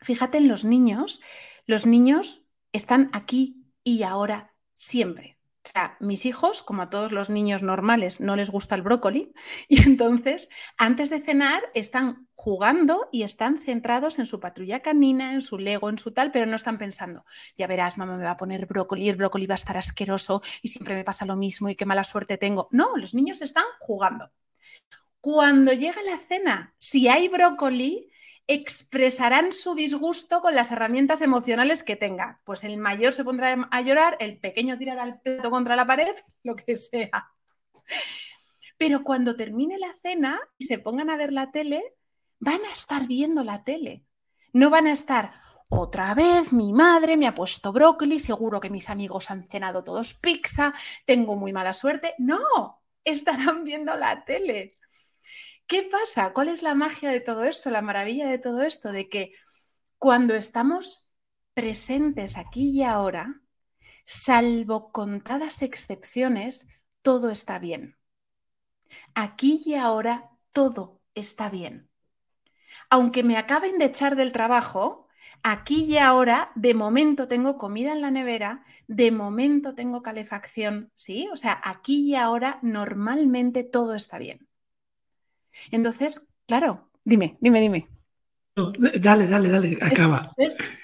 Fíjate 0.00 0.38
en 0.38 0.48
los 0.48 0.64
niños, 0.64 1.20
los 1.66 1.86
niños 1.86 2.46
están 2.72 3.10
aquí 3.12 3.64
y 3.82 4.02
ahora 4.02 4.54
siempre. 4.74 5.37
O 5.68 5.70
sea, 5.70 5.96
mis 6.00 6.24
hijos, 6.24 6.62
como 6.62 6.80
a 6.80 6.88
todos 6.88 7.12
los 7.12 7.28
niños 7.28 7.62
normales, 7.62 8.20
no 8.20 8.36
les 8.36 8.48
gusta 8.48 8.74
el 8.74 8.80
brócoli 8.80 9.34
y 9.68 9.82
entonces 9.82 10.48
antes 10.78 11.10
de 11.10 11.20
cenar 11.20 11.62
están 11.74 12.26
jugando 12.32 13.08
y 13.12 13.22
están 13.22 13.58
centrados 13.58 14.18
en 14.18 14.24
su 14.24 14.40
patrulla 14.40 14.80
canina, 14.80 15.32
en 15.32 15.42
su 15.42 15.58
Lego, 15.58 15.90
en 15.90 15.98
su 15.98 16.12
tal, 16.12 16.30
pero 16.30 16.46
no 16.46 16.56
están 16.56 16.78
pensando, 16.78 17.24
ya 17.56 17.66
verás, 17.66 17.98
mamá 17.98 18.16
me 18.16 18.24
va 18.24 18.30
a 18.30 18.36
poner 18.38 18.64
brócoli, 18.66 19.08
el 19.10 19.16
brócoli 19.16 19.46
va 19.46 19.54
a 19.54 19.56
estar 19.56 19.76
asqueroso 19.76 20.40
y 20.62 20.68
siempre 20.68 20.94
me 20.94 21.04
pasa 21.04 21.26
lo 21.26 21.36
mismo 21.36 21.68
y 21.68 21.76
qué 21.76 21.84
mala 21.84 22.04
suerte 22.04 22.38
tengo. 22.38 22.68
No, 22.70 22.96
los 22.96 23.12
niños 23.12 23.42
están 23.42 23.64
jugando. 23.80 24.30
Cuando 25.20 25.72
llega 25.72 26.00
la 26.02 26.16
cena, 26.16 26.74
si 26.78 27.08
hay 27.08 27.28
brócoli, 27.28 28.07
expresarán 28.48 29.52
su 29.52 29.74
disgusto 29.74 30.40
con 30.40 30.54
las 30.54 30.72
herramientas 30.72 31.20
emocionales 31.20 31.84
que 31.84 31.96
tenga. 31.96 32.40
Pues 32.44 32.64
el 32.64 32.78
mayor 32.78 33.12
se 33.12 33.22
pondrá 33.22 33.68
a 33.70 33.80
llorar, 33.82 34.16
el 34.20 34.38
pequeño 34.38 34.78
tirará 34.78 35.04
el 35.04 35.20
plato 35.20 35.50
contra 35.50 35.76
la 35.76 35.86
pared, 35.86 36.14
lo 36.42 36.56
que 36.56 36.74
sea. 36.74 37.30
Pero 38.78 39.04
cuando 39.04 39.36
termine 39.36 39.78
la 39.78 39.92
cena 40.02 40.40
y 40.56 40.64
se 40.64 40.78
pongan 40.78 41.10
a 41.10 41.16
ver 41.16 41.32
la 41.32 41.50
tele, 41.50 41.94
van 42.40 42.60
a 42.64 42.72
estar 42.72 43.06
viendo 43.06 43.44
la 43.44 43.62
tele. 43.64 44.04
No 44.52 44.70
van 44.70 44.86
a 44.86 44.92
estar, 44.92 45.32
otra 45.68 46.14
vez 46.14 46.52
mi 46.52 46.72
madre 46.72 47.18
me 47.18 47.26
ha 47.26 47.34
puesto 47.34 47.72
brócoli, 47.72 48.18
seguro 48.18 48.60
que 48.60 48.70
mis 48.70 48.88
amigos 48.88 49.30
han 49.30 49.46
cenado 49.46 49.84
todos 49.84 50.14
pizza, 50.14 50.72
tengo 51.04 51.36
muy 51.36 51.52
mala 51.52 51.74
suerte. 51.74 52.14
No, 52.16 52.82
estarán 53.04 53.64
viendo 53.64 53.94
la 53.94 54.24
tele. 54.24 54.72
¿Qué 55.68 55.82
pasa? 55.82 56.32
¿Cuál 56.32 56.48
es 56.48 56.62
la 56.62 56.74
magia 56.74 57.10
de 57.10 57.20
todo 57.20 57.44
esto, 57.44 57.70
la 57.70 57.82
maravilla 57.82 58.26
de 58.26 58.38
todo 58.38 58.62
esto? 58.62 58.90
De 58.90 59.08
que 59.10 59.34
cuando 59.98 60.34
estamos 60.34 61.10
presentes 61.54 62.38
aquí 62.38 62.70
y 62.70 62.82
ahora, 62.84 63.42
salvo 64.06 64.90
contadas 64.92 65.60
excepciones, 65.60 66.80
todo 67.02 67.30
está 67.30 67.58
bien. 67.58 67.98
Aquí 69.14 69.60
y 69.66 69.74
ahora 69.74 70.30
todo 70.52 71.02
está 71.14 71.50
bien. 71.50 71.90
Aunque 72.88 73.22
me 73.22 73.36
acaben 73.36 73.78
de 73.78 73.86
echar 73.86 74.16
del 74.16 74.32
trabajo, 74.32 75.06
aquí 75.42 75.84
y 75.84 75.98
ahora, 75.98 76.50
de 76.54 76.72
momento 76.72 77.28
tengo 77.28 77.58
comida 77.58 77.92
en 77.92 78.00
la 78.00 78.10
nevera, 78.10 78.64
de 78.86 79.10
momento 79.12 79.74
tengo 79.74 80.02
calefacción, 80.02 80.90
¿sí? 80.94 81.28
O 81.30 81.36
sea, 81.36 81.60
aquí 81.62 82.08
y 82.10 82.14
ahora 82.14 82.58
normalmente 82.62 83.64
todo 83.64 83.94
está 83.94 84.16
bien. 84.16 84.47
Entonces, 85.70 86.28
claro, 86.46 86.90
dime, 87.04 87.36
dime, 87.40 87.60
dime. 87.60 87.88
dale, 89.00 89.26
dale, 89.26 89.48
dale, 89.48 89.78
acaba. 89.80 90.30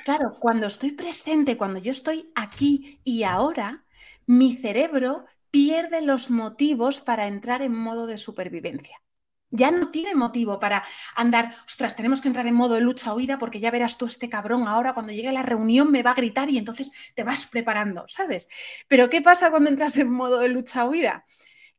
claro, 0.05 0.37
cuando 0.38 0.66
estoy 0.66 0.92
presente, 0.92 1.57
cuando 1.57 1.79
yo 1.81 1.90
estoy 1.90 2.27
aquí 2.35 3.00
y 3.05 3.24
ahora, 3.24 3.85
mi 4.27 4.55
cerebro 4.55 5.27
pierde 5.50 6.03
los 6.03 6.31
motivos 6.31 7.00
para 7.00 7.27
entrar 7.27 7.62
en 7.62 7.74
modo 7.77 8.07
de 8.07 8.18
supervivencia. 8.18 9.00
Ya 9.50 9.70
no 9.70 9.92
tiene 9.92 10.16
motivo 10.16 10.59
para 10.59 10.85
andar, 11.14 11.55
ostras, 11.64 11.94
tenemos 11.94 12.20
que 12.20 12.27
entrar 12.27 12.44
en 12.48 12.57
modo 12.57 12.74
de 12.74 12.81
lucha-huida 12.81 13.38
porque 13.38 13.61
ya 13.61 13.70
verás 13.70 13.96
tú 13.96 14.07
este 14.07 14.29
cabrón 14.29 14.66
ahora 14.66 14.94
cuando 14.94 15.12
llegue 15.12 15.29
a 15.29 15.33
la 15.33 15.44
reunión 15.44 15.92
me 15.92 16.03
va 16.03 16.11
a 16.11 16.14
gritar 16.14 16.50
y 16.50 16.59
entonces 16.59 16.90
te 17.14 17.22
vas 17.22 17.46
preparando, 17.46 18.05
¿sabes? 18.09 18.48
Pero 18.88 19.09
¿qué 19.09 19.22
pasa 19.22 19.50
cuando 19.50 19.70
entras 19.70 19.96
en 19.96 20.11
modo 20.11 20.40
de 20.40 20.48
lucha-huida? 20.48 21.24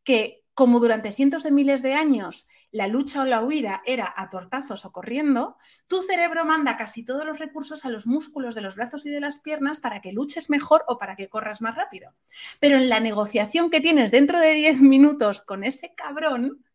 Que 0.06 0.46
como 0.54 0.80
durante 0.80 1.12
cientos 1.12 1.44
de 1.44 1.52
miles 1.52 1.84
de 1.84 1.96
años 1.96 2.48
la 2.76 2.88
lucha 2.88 3.22
o 3.22 3.26
la 3.26 3.42
huida 3.42 3.82
era 3.86 4.14
a 4.18 4.30
tortazos 4.30 4.84
o 4.84 4.92
corriendo, 4.92 5.56
tu 5.88 6.02
cerebro 6.02 6.44
manda 6.44 6.76
casi 6.76 7.06
todos 7.06 7.26
los 7.26 7.40
recursos 7.40 7.86
a 7.86 7.90
los 7.90 8.06
músculos 8.06 8.54
de 8.54 8.60
los 8.60 8.76
brazos 8.76 9.06
y 9.06 9.10
de 9.10 9.22
las 9.22 9.40
piernas 9.40 9.80
para 9.80 10.02
que 10.02 10.12
luches 10.12 10.50
mejor 10.50 10.84
o 10.90 10.98
para 10.98 11.16
que 11.16 11.30
corras 11.30 11.62
más 11.62 11.78
rápido. 11.78 12.12
Pero 12.60 12.76
en 12.76 12.90
la 12.90 13.00
negociación 13.00 13.70
que 13.70 13.80
tienes 13.80 14.12
dentro 14.12 14.42
de 14.42 14.54
10 14.54 14.82
minutos 14.82 15.40
con 15.40 15.64
ese 15.64 15.94
cabrón, 15.96 16.66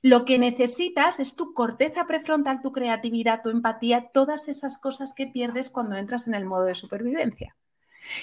lo 0.00 0.24
que 0.24 0.38
necesitas 0.38 1.18
es 1.18 1.34
tu 1.34 1.54
corteza 1.54 2.06
prefrontal, 2.06 2.62
tu 2.62 2.70
creatividad, 2.70 3.42
tu 3.42 3.50
empatía, 3.50 4.10
todas 4.14 4.46
esas 4.46 4.78
cosas 4.78 5.12
que 5.12 5.26
pierdes 5.26 5.70
cuando 5.70 5.96
entras 5.96 6.28
en 6.28 6.34
el 6.34 6.44
modo 6.44 6.66
de 6.66 6.74
supervivencia. 6.74 7.56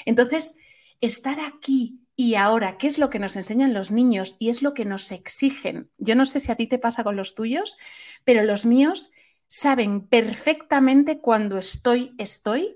Entonces, 0.06 0.56
estar 1.02 1.42
aquí 1.42 2.00
y 2.20 2.36
ahora, 2.36 2.78
¿qué 2.78 2.88
es 2.88 2.98
lo 2.98 3.10
que 3.10 3.18
nos 3.18 3.38
enseñan 3.38 3.74
los 3.74 3.92
niños 3.92 4.36
y 4.40 4.50
es 4.50 4.62
lo 4.62 4.74
que 4.74 4.84
nos 4.84 5.10
exigen? 5.14 5.90
Yo 5.98 6.16
no 6.16 6.26
sé 6.26 6.42
si 6.42 6.52
a 6.52 6.56
ti 6.56 6.68
te 6.68 6.78
pasa 6.78 7.02
con 7.02 7.16
los 7.16 7.34
tuyos, 7.34 7.78
pero 8.26 8.44
los 8.44 8.66
míos 8.66 9.14
saben 9.48 10.06
perfectamente 10.06 11.22
cuando 11.22 11.58
estoy, 11.58 12.14
estoy 12.18 12.76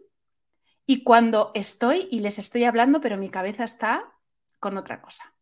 y 0.86 1.04
cuando 1.04 1.52
estoy 1.56 2.08
y 2.10 2.22
les 2.22 2.40
estoy 2.40 2.64
hablando, 2.64 3.02
pero 3.02 3.18
mi 3.18 3.28
cabeza 3.28 3.66
está 3.66 4.14
con 4.62 4.78
otra 4.78 5.02
cosa. 5.02 5.36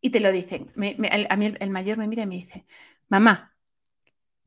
Y 0.00 0.10
te 0.10 0.18
lo 0.18 0.32
dicen. 0.32 0.72
a 0.74 1.36
mí 1.36 1.46
el, 1.46 1.58
el 1.60 1.70
mayor 1.70 1.96
me 1.96 2.08
mira 2.08 2.24
y 2.24 2.26
me 2.26 2.34
dice, 2.34 2.66
mamá, 3.06 3.56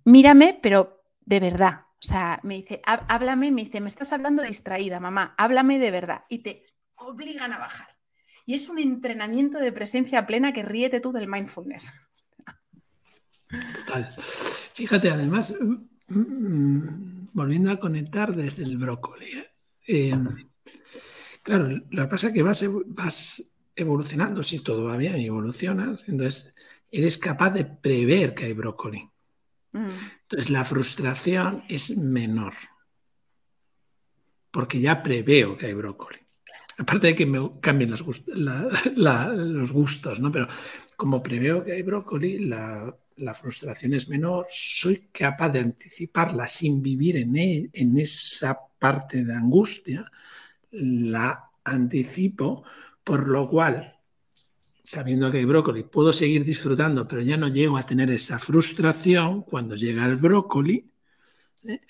mírame, 0.03 0.59
pero 0.61 1.05
de 1.21 1.39
verdad. 1.39 1.85
O 1.91 2.05
sea, 2.05 2.41
me 2.43 2.55
dice, 2.55 2.81
háblame, 2.83 3.51
me 3.51 3.63
dice, 3.63 3.79
me 3.79 3.87
estás 3.87 4.11
hablando 4.11 4.43
distraída, 4.43 4.99
mamá, 4.99 5.33
háblame 5.37 5.79
de 5.79 5.91
verdad. 5.91 6.25
Y 6.27 6.39
te 6.39 6.65
obligan 6.97 7.53
a 7.53 7.57
bajar. 7.57 7.90
Y 8.45 8.53
es 8.53 8.69
un 8.69 8.79
entrenamiento 8.79 9.59
de 9.59 9.71
presencia 9.71 10.25
plena 10.25 10.53
que 10.53 10.63
ríete 10.63 10.99
tú 10.99 11.11
del 11.11 11.27
mindfulness. 11.27 11.93
Total. 13.85 14.09
Fíjate, 14.73 15.09
además, 15.09 15.55
mm, 15.59 16.19
mm, 16.19 17.29
volviendo 17.33 17.71
a 17.71 17.79
conectar 17.79 18.35
desde 18.35 18.63
el 18.63 18.77
brócoli. 18.77 19.25
¿eh? 19.25 19.51
Eh, 19.87 20.15
claro, 21.43 21.69
lo 21.89 22.03
que 22.03 22.09
pasa 22.09 22.27
es 22.27 22.33
que 22.33 22.43
vas, 22.43 22.65
vas 22.87 23.55
evolucionando, 23.75 24.43
si 24.43 24.59
todo 24.59 24.85
va 24.85 24.97
bien 24.97 25.15
evolucionas, 25.15 26.07
entonces 26.07 26.55
eres 26.89 27.17
capaz 27.17 27.51
de 27.51 27.65
prever 27.65 28.33
que 28.33 28.45
hay 28.45 28.53
brócoli. 28.53 29.09
Mm. 29.71 29.87
Entonces 30.23 30.49
la 30.49 30.65
frustración 30.65 31.63
es 31.69 31.97
menor, 31.97 32.53
porque 34.51 34.79
ya 34.79 35.01
preveo 35.01 35.57
que 35.57 35.67
hay 35.67 35.73
brócoli. 35.73 36.19
Aparte 36.81 37.07
de 37.07 37.15
que 37.15 37.27
me 37.27 37.59
cambien 37.61 37.91
los, 38.95 39.71
gustos, 39.71 40.19
¿no? 40.19 40.31
Pero 40.31 40.47
como 40.97 41.21
preveo 41.21 41.63
que 41.63 41.73
hay 41.73 41.83
brócoli, 41.83 42.39
la, 42.39 42.97
frustración 43.39 43.93
es 43.93 44.09
menor, 44.09 44.47
soy 44.49 45.09
capaz 45.11 45.49
de 45.49 45.59
anticiparla 45.59 46.47
sin 46.47 46.81
vivir 46.81 47.17
en, 47.17 47.37
e, 47.37 47.69
en 47.71 47.97
esa 47.99 48.57
parte 48.79 49.23
de 49.23 49.31
angustia, 49.31 50.11
la 50.71 51.51
anticipo, 51.63 52.63
por 53.03 53.27
lo 53.27 53.47
cual, 53.47 53.99
sabiendo 54.81 55.29
que 55.29 55.37
hay 55.37 55.45
brócoli, 55.45 55.83
puedo 55.83 56.11
seguir 56.11 56.43
disfrutando, 56.43 57.07
pero 57.07 57.21
ya 57.21 57.37
no 57.37 57.47
llego 57.47 57.77
a 57.77 57.85
tener 57.85 58.09
esa 58.09 58.39
frustración 58.39 59.43
cuando 59.43 59.75
llega 59.75 60.03
el 60.05 60.15
brócoli. 60.15 60.89
¿eh? 61.65 61.81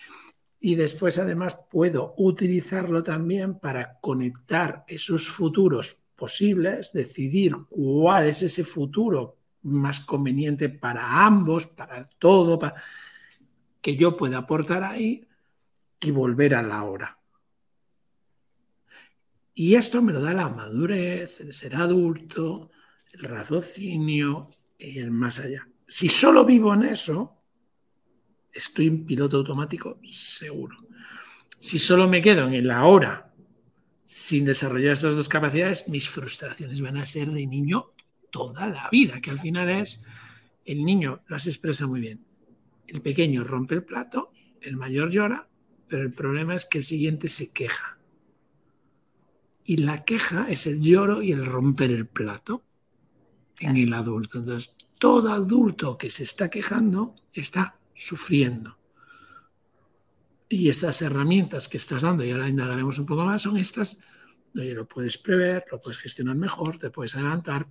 Y 0.64 0.76
después 0.76 1.18
además 1.18 1.60
puedo 1.70 2.14
utilizarlo 2.18 3.02
también 3.02 3.58
para 3.60 4.00
conectar 4.00 4.86
esos 4.88 5.28
futuros 5.28 6.04
posibles, 6.16 6.94
decidir 6.94 7.56
cuál 7.68 8.28
es 8.28 8.44
ese 8.44 8.64
futuro 8.64 9.40
más 9.64 10.02
conveniente 10.02 10.70
para 10.70 11.26
ambos, 11.26 11.66
para 11.66 12.04
todo, 12.04 12.60
para... 12.60 12.76
que 13.82 13.96
yo 13.96 14.16
pueda 14.16 14.38
aportar 14.38 14.84
ahí 14.84 15.28
y 16.00 16.12
volver 16.12 16.54
a 16.54 16.62
la 16.62 16.84
hora. 16.84 17.18
Y 19.56 19.74
esto 19.74 20.02
me 20.04 20.14
lo 20.14 20.22
da 20.22 20.34
la 20.34 20.48
madurez, 20.48 21.42
el 21.42 21.54
ser 21.56 21.76
adulto, 21.76 22.70
el 23.14 23.22
raciocinio 23.22 24.50
y 24.78 25.00
el 25.00 25.10
más 25.10 25.40
allá. 25.40 25.68
Si 25.88 26.08
solo 26.08 26.46
vivo 26.46 26.72
en 26.76 26.84
eso, 26.84 27.41
estoy 28.54 28.88
en 28.88 29.06
piloto 29.06 29.38
automático 29.38 30.00
seguro. 30.08 30.78
Si 31.60 31.80
solo 31.80 32.08
me 32.08 32.22
quedo 32.22 32.48
en 32.48 32.68
la 32.68 32.86
hora 32.86 33.34
sin 34.04 34.46
desarrollar 34.46 34.94
esas 34.94 35.16
dos 35.16 35.30
capacidades, 35.30 35.88
mis 35.88 36.10
frustraciones 36.10 36.82
van 36.82 36.98
a 36.98 37.06
ser 37.06 37.30
de 37.32 37.46
niño 37.48 37.92
toda 38.30 38.68
la 38.68 38.90
vida, 38.90 39.22
que 39.22 39.32
al 39.32 39.40
final 39.40 39.70
es, 39.70 40.04
el 40.66 40.84
niño 40.84 41.22
las 41.28 41.48
expresa 41.48 41.88
muy 41.88 42.02
bien. 42.02 42.26
El 42.88 43.02
pequeño 43.02 43.44
rompe 43.44 43.76
el 43.76 43.84
plato, 43.84 44.32
el 44.62 44.76
mayor 44.76 45.12
llora, 45.12 45.48
pero 45.88 46.04
el 46.04 46.12
problema 46.12 46.56
es 46.56 46.66
que 46.66 46.80
el 46.80 46.84
siguiente 46.84 47.28
se 47.28 47.52
queja. 47.52 47.98
Y 49.64 49.78
la 49.78 50.04
queja 50.04 50.48
es 50.50 50.68
el 50.68 50.82
lloro 50.82 51.22
y 51.22 51.32
el 51.32 51.46
romper 51.46 51.92
el 51.92 52.08
plato 52.08 52.64
en 53.60 53.78
el 53.78 53.94
adulto. 53.94 54.40
Entonces, 54.40 54.74
todo 54.98 55.32
adulto 55.32 55.98
que 55.98 56.10
se 56.10 56.24
está 56.24 56.50
quejando 56.50 57.16
está 57.34 57.80
sufriendo. 58.02 58.78
Y 60.50 60.70
estas 60.70 61.02
herramientas 61.02 61.68
que 61.68 61.78
estás 61.78 62.02
dando, 62.02 62.24
y 62.24 62.32
ahora 62.32 62.50
indagaremos 62.50 62.98
un 62.98 63.06
poco 63.06 63.24
más, 63.24 63.44
son 63.44 63.58
estas, 63.58 64.02
donde 64.54 64.74
lo 64.74 64.88
puedes 64.88 65.18
prever, 65.18 65.66
lo 65.72 65.80
puedes 65.80 66.00
gestionar 66.00 66.36
mejor, 66.36 66.80
te 66.80 66.90
puedes 66.90 67.16
adelantar 67.16 67.68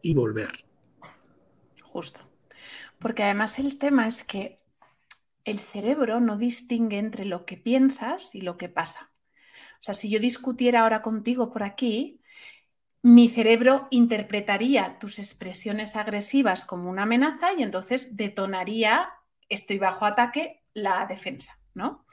y 0.00 0.14
volver. 0.14 0.64
Justo. 1.82 2.20
Porque 2.98 3.24
además 3.24 3.58
el 3.58 3.76
tema 3.76 4.06
es 4.06 4.24
que 4.24 4.60
el 5.44 5.58
cerebro 5.58 6.20
no 6.20 6.36
distingue 6.36 6.98
entre 6.98 7.24
lo 7.24 7.44
que 7.44 7.56
piensas 7.56 8.34
y 8.34 8.40
lo 8.40 8.56
que 8.56 8.68
pasa. 8.68 9.10
O 9.74 9.82
sea, 9.82 9.92
si 9.92 10.08
yo 10.08 10.18
discutiera 10.18 10.82
ahora 10.82 11.02
contigo 11.02 11.52
por 11.52 11.64
aquí, 11.64 12.22
mi 13.02 13.28
cerebro 13.28 13.88
interpretaría 13.90 14.98
tus 14.98 15.18
expresiones 15.18 15.96
agresivas 15.96 16.64
como 16.64 16.88
una 16.88 17.02
amenaza 17.02 17.52
y 17.52 17.62
entonces 17.62 18.16
detonaría 18.16 19.10
estoy 19.48 19.78
bajo 19.78 20.04
ataque, 20.04 20.62
la 20.74 21.06
defensa, 21.06 21.58
¿no? 21.74 22.06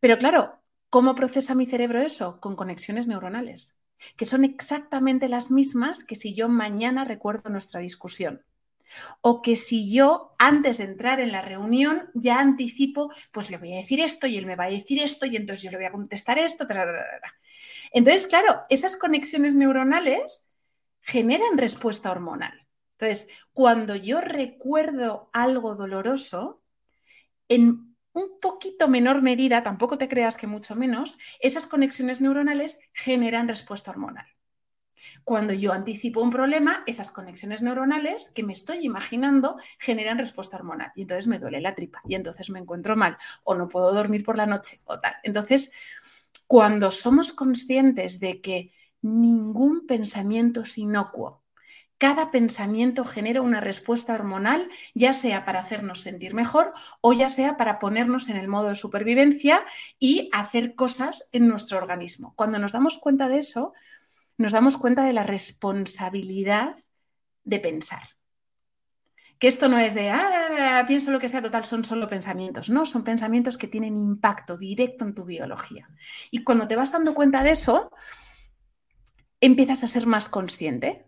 Pero 0.00 0.18
claro, 0.18 0.60
¿cómo 0.90 1.14
procesa 1.14 1.54
mi 1.54 1.66
cerebro 1.66 2.00
eso? 2.00 2.40
Con 2.40 2.56
conexiones 2.56 3.06
neuronales, 3.06 3.82
que 4.16 4.26
son 4.26 4.44
exactamente 4.44 5.28
las 5.28 5.50
mismas 5.50 6.04
que 6.04 6.14
si 6.14 6.34
yo 6.34 6.48
mañana 6.48 7.04
recuerdo 7.04 7.50
nuestra 7.50 7.80
discusión. 7.80 8.44
O 9.22 9.42
que 9.42 9.56
si 9.56 9.92
yo 9.92 10.36
antes 10.38 10.78
de 10.78 10.84
entrar 10.84 11.18
en 11.18 11.32
la 11.32 11.42
reunión 11.42 12.10
ya 12.14 12.38
anticipo, 12.38 13.12
pues 13.32 13.50
le 13.50 13.56
voy 13.56 13.72
a 13.72 13.78
decir 13.78 14.00
esto 14.00 14.26
y 14.26 14.36
él 14.36 14.46
me 14.46 14.56
va 14.56 14.64
a 14.64 14.70
decir 14.70 15.02
esto 15.02 15.26
y 15.26 15.36
entonces 15.36 15.62
yo 15.64 15.70
le 15.70 15.78
voy 15.78 15.86
a 15.86 15.92
contestar 15.92 16.38
esto. 16.38 16.66
entonces, 17.92 18.26
claro, 18.26 18.62
esas 18.68 18.96
conexiones 18.96 19.56
neuronales 19.56 20.52
generan 21.00 21.58
respuesta 21.58 22.10
hormonal. 22.10 22.66
Entonces, 22.98 23.28
cuando 23.52 23.96
yo 23.96 24.20
recuerdo 24.20 25.28
algo 25.32 25.74
doloroso, 25.74 26.62
en 27.48 27.96
un 28.12 28.40
poquito 28.40 28.88
menor 28.88 29.22
medida, 29.22 29.62
tampoco 29.62 29.98
te 29.98 30.08
creas 30.08 30.36
que 30.36 30.46
mucho 30.46 30.76
menos, 30.76 31.18
esas 31.40 31.66
conexiones 31.66 32.20
neuronales 32.20 32.78
generan 32.92 33.48
respuesta 33.48 33.90
hormonal. 33.90 34.26
Cuando 35.24 35.52
yo 35.52 35.72
anticipo 35.72 36.20
un 36.20 36.30
problema, 36.30 36.82
esas 36.86 37.10
conexiones 37.10 37.62
neuronales 37.62 38.30
que 38.34 38.42
me 38.42 38.52
estoy 38.52 38.84
imaginando 38.84 39.56
generan 39.78 40.18
respuesta 40.18 40.56
hormonal 40.56 40.92
y 40.94 41.02
entonces 41.02 41.26
me 41.26 41.38
duele 41.38 41.60
la 41.60 41.74
tripa 41.74 42.02
y 42.06 42.14
entonces 42.14 42.50
me 42.50 42.58
encuentro 42.58 42.96
mal 42.96 43.16
o 43.42 43.54
no 43.54 43.68
puedo 43.68 43.92
dormir 43.92 44.24
por 44.24 44.36
la 44.36 44.46
noche 44.46 44.80
o 44.84 45.00
tal. 45.00 45.14
Entonces, 45.22 45.72
cuando 46.46 46.90
somos 46.90 47.32
conscientes 47.32 48.20
de 48.20 48.40
que 48.40 48.72
ningún 49.02 49.86
pensamiento 49.86 50.62
es 50.62 50.78
inocuo, 50.78 51.43
cada 51.98 52.30
pensamiento 52.30 53.04
genera 53.04 53.40
una 53.40 53.60
respuesta 53.60 54.14
hormonal, 54.14 54.68
ya 54.94 55.12
sea 55.12 55.44
para 55.44 55.60
hacernos 55.60 56.00
sentir 56.00 56.34
mejor 56.34 56.72
o 57.00 57.12
ya 57.12 57.28
sea 57.28 57.56
para 57.56 57.78
ponernos 57.78 58.28
en 58.28 58.36
el 58.36 58.48
modo 58.48 58.68
de 58.68 58.74
supervivencia 58.74 59.64
y 59.98 60.28
hacer 60.32 60.74
cosas 60.74 61.28
en 61.32 61.48
nuestro 61.48 61.78
organismo. 61.78 62.34
Cuando 62.36 62.58
nos 62.58 62.72
damos 62.72 62.98
cuenta 62.98 63.28
de 63.28 63.38
eso, 63.38 63.72
nos 64.36 64.52
damos 64.52 64.76
cuenta 64.76 65.04
de 65.04 65.12
la 65.12 65.22
responsabilidad 65.22 66.76
de 67.44 67.60
pensar. 67.60 68.02
Que 69.38 69.48
esto 69.48 69.68
no 69.68 69.78
es 69.78 69.94
de, 69.94 70.10
ah, 70.10 70.84
pienso 70.86 71.10
lo 71.10 71.18
que 71.18 71.28
sea, 71.28 71.42
total, 71.42 71.64
son 71.64 71.84
solo 71.84 72.08
pensamientos. 72.08 72.70
No, 72.70 72.86
son 72.86 73.04
pensamientos 73.04 73.58
que 73.58 73.68
tienen 73.68 73.96
impacto 73.96 74.56
directo 74.56 75.04
en 75.04 75.14
tu 75.14 75.24
biología. 75.24 75.88
Y 76.30 76.44
cuando 76.44 76.66
te 76.66 76.76
vas 76.76 76.92
dando 76.92 77.14
cuenta 77.14 77.42
de 77.42 77.50
eso, 77.50 77.90
empiezas 79.40 79.84
a 79.84 79.88
ser 79.88 80.06
más 80.06 80.28
consciente 80.28 81.06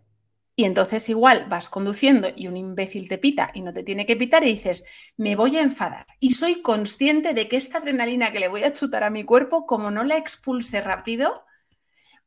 y 0.59 0.65
entonces 0.65 1.07
igual 1.07 1.45
vas 1.47 1.69
conduciendo 1.69 2.29
y 2.35 2.47
un 2.47 2.57
imbécil 2.57 3.07
te 3.07 3.19
pita 3.19 3.51
y 3.53 3.61
no 3.61 3.73
te 3.73 3.83
tiene 3.83 4.07
que 4.07 4.15
pitar 4.15 4.43
y 4.43 4.47
dices, 4.47 4.85
me 5.15 5.35
voy 5.35 5.55
a 5.55 5.61
enfadar. 5.61 6.07
Y 6.19 6.31
soy 6.31 6.63
consciente 6.63 7.35
de 7.35 7.47
que 7.47 7.57
esta 7.57 7.77
adrenalina 7.77 8.31
que 8.31 8.39
le 8.39 8.47
voy 8.47 8.63
a 8.63 8.73
chutar 8.73 9.03
a 9.03 9.11
mi 9.11 9.23
cuerpo, 9.23 9.67
como 9.67 9.91
no 9.91 10.03
la 10.03 10.17
expulse 10.17 10.81
rápido, 10.81 11.45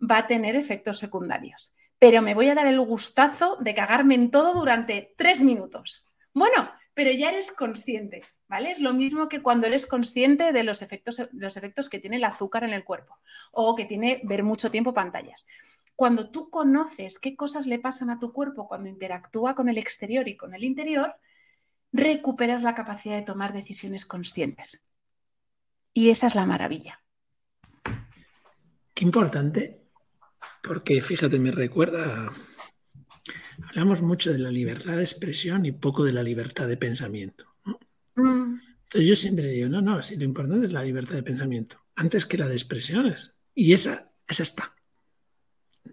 va 0.01 0.19
a 0.19 0.27
tener 0.29 0.55
efectos 0.55 0.99
secundarios. 0.99 1.75
Pero 1.99 2.23
me 2.23 2.35
voy 2.35 2.49
a 2.49 2.55
dar 2.55 2.69
el 2.69 2.81
gustazo 2.81 3.57
de 3.59 3.75
cagarme 3.75 4.15
en 4.15 4.31
todo 4.31 4.55
durante 4.55 5.13
tres 5.17 5.41
minutos. 5.41 6.07
Bueno, 6.33 6.71
pero 6.95 7.11
ya 7.11 7.31
eres 7.31 7.51
consciente, 7.51 8.23
¿vale? 8.47 8.71
Es 8.71 8.79
lo 8.79 8.95
mismo 8.95 9.29
que 9.29 9.43
cuando 9.43 9.67
eres 9.67 9.87
consciente 9.87 10.53
de 10.53 10.63
los 10.63 10.83
efectos, 10.83 11.21
los 11.33 11.57
efectos 11.57 11.89
que 11.89 11.99
tiene 11.99 12.19
el 12.19 12.25
azúcar 12.25 12.63
en 12.63 12.75
el 12.75 12.85
cuerpo 12.85 13.19
o 13.51 13.75
que 13.75 13.87
tiene 13.87 14.21
ver 14.23 14.45
mucho 14.45 14.71
tiempo 14.71 14.95
pantallas. 14.95 15.49
Cuando 16.01 16.31
tú 16.31 16.49
conoces 16.49 17.19
qué 17.19 17.37
cosas 17.37 17.67
le 17.67 17.79
pasan 17.79 18.09
a 18.09 18.19
tu 18.19 18.33
cuerpo 18.33 18.67
cuando 18.67 18.89
interactúa 18.89 19.55
con 19.55 19.69
el 19.69 19.77
exterior 19.77 20.27
y 20.29 20.35
con 20.39 20.55
el 20.55 20.65
interior, 20.65 21.15
recuperas 21.93 22.63
la 22.63 22.75
capacidad 22.75 23.17
de 23.17 23.23
tomar 23.23 23.53
decisiones 23.53 24.07
conscientes. 24.07 24.95
Y 25.93 26.09
esa 26.09 26.27
es 26.27 26.35
la 26.35 26.47
maravilla. 26.47 27.03
Qué 28.95 29.05
importante, 29.05 29.83
porque 30.63 31.03
fíjate, 31.03 31.39
me 31.39 31.51
recuerda, 31.51 32.33
hablamos 33.69 34.01
mucho 34.01 34.33
de 34.33 34.39
la 34.39 34.51
libertad 34.51 34.97
de 34.97 35.03
expresión 35.03 35.67
y 35.67 35.73
poco 35.73 36.03
de 36.05 36.15
la 36.15 36.23
libertad 36.23 36.67
de 36.67 36.79
pensamiento. 36.79 37.45
Mm. 38.15 38.55
Entonces 38.85 39.07
yo 39.07 39.17
siempre 39.17 39.49
digo, 39.49 39.69
no, 39.69 39.83
no, 39.83 40.03
si 40.03 40.17
lo 40.17 40.25
importante 40.25 40.65
es 40.65 40.73
la 40.73 40.83
libertad 40.83 41.17
de 41.17 41.25
pensamiento, 41.25 41.77
antes 41.95 42.25
que 42.25 42.39
la 42.39 42.49
de 42.49 42.55
expresiones. 42.55 43.39
Y 43.55 43.75
esa, 43.75 44.11
esa 44.27 44.45
está. 44.45 44.75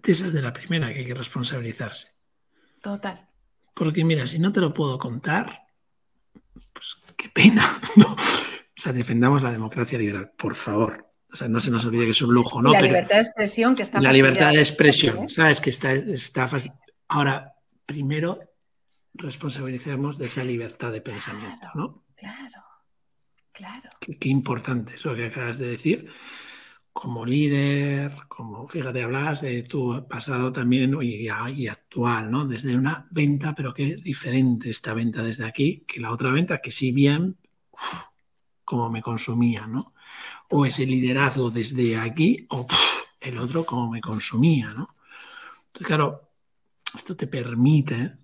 Esa 0.04 0.26
es 0.26 0.34
de 0.34 0.42
la 0.42 0.54
primera 0.54 0.92
que 0.92 1.00
hay 1.00 1.06
que 1.06 1.14
responsabilizarse. 1.14 2.10
Total. 2.82 3.28
Porque 3.74 4.04
mira, 4.04 4.26
si 4.26 4.40
no 4.40 4.52
te 4.52 4.62
lo 4.62 4.74
puedo 4.74 4.98
contar, 4.98 5.68
pues 6.74 6.98
qué 7.16 7.30
pena. 7.30 7.80
¿no? 7.96 8.14
O 8.14 8.80
sea, 8.80 8.94
defendamos 8.94 9.44
la 9.44 9.52
democracia 9.52 9.98
liberal, 9.98 10.32
por 10.38 10.56
favor. 10.56 11.08
O 11.32 11.36
sea, 11.36 11.48
no 11.48 11.60
se 11.60 11.72
nos 11.72 11.86
olvide 11.86 12.06
que 12.06 12.12
es 12.12 12.22
un 12.22 12.34
lujo, 12.34 12.62
¿no? 12.62 12.72
La 12.72 12.82
libertad 12.82 13.16
de 13.16 13.22
expresión 13.22 13.76
que 13.76 13.84
está 13.84 14.00
La 14.00 14.12
libertad 14.12 14.54
de 14.54 14.60
expresión, 14.60 15.26
¿eh? 15.26 15.30
¿sabes? 15.30 15.60
Que 15.60 15.72
está, 15.72 15.92
está 15.92 16.48
fácil. 16.48 16.72
Ahora, 17.08 17.54
primero 17.86 18.40
responsabilicemos 19.14 20.18
de 20.18 20.26
esa 20.26 20.44
libertad 20.44 20.92
de 20.92 21.02
pensamiento, 21.02 21.70
¿no? 21.74 22.06
Claro, 22.16 22.64
claro. 23.52 23.90
Qué, 24.00 24.30
importante 24.30 24.96
eso 24.96 25.16
que 25.16 25.26
acabas 25.26 25.58
de 25.58 25.68
decir. 25.68 26.10
Como 27.00 27.28
líder, 27.28 28.12
como, 28.28 28.68
fíjate, 28.68 29.04
hablas 29.04 29.42
de 29.42 29.62
tu 29.62 30.08
pasado 30.08 30.52
también 30.52 30.98
y, 31.00 31.30
y 31.30 31.68
actual, 31.68 32.32
¿no? 32.32 32.46
Desde 32.46 32.76
una 32.76 33.06
venta, 33.12 33.54
pero 33.54 33.72
qué 33.72 33.98
diferente 33.98 34.72
esta 34.72 34.96
venta 34.96 35.22
desde 35.22 35.46
aquí 35.46 35.86
que 35.88 36.00
la 36.00 36.12
otra 36.12 36.32
venta, 36.32 36.58
que 36.58 36.72
si 36.72 36.92
bien, 36.92 37.38
como 38.66 38.90
me 38.90 39.04
consumía, 39.04 39.68
¿no? 39.68 39.94
O 40.50 40.66
ese 40.66 40.88
liderazgo 40.88 41.52
desde 41.52 41.98
aquí, 41.98 42.48
o 42.50 42.66
el 43.22 43.38
otro 43.38 43.64
como 43.64 43.92
me 43.92 44.02
consumía, 44.02 44.74
¿no? 44.74 44.96
Entonces, 45.68 45.86
claro, 45.86 46.32
esto 46.96 47.16
te 47.16 47.28
permite 47.28 48.18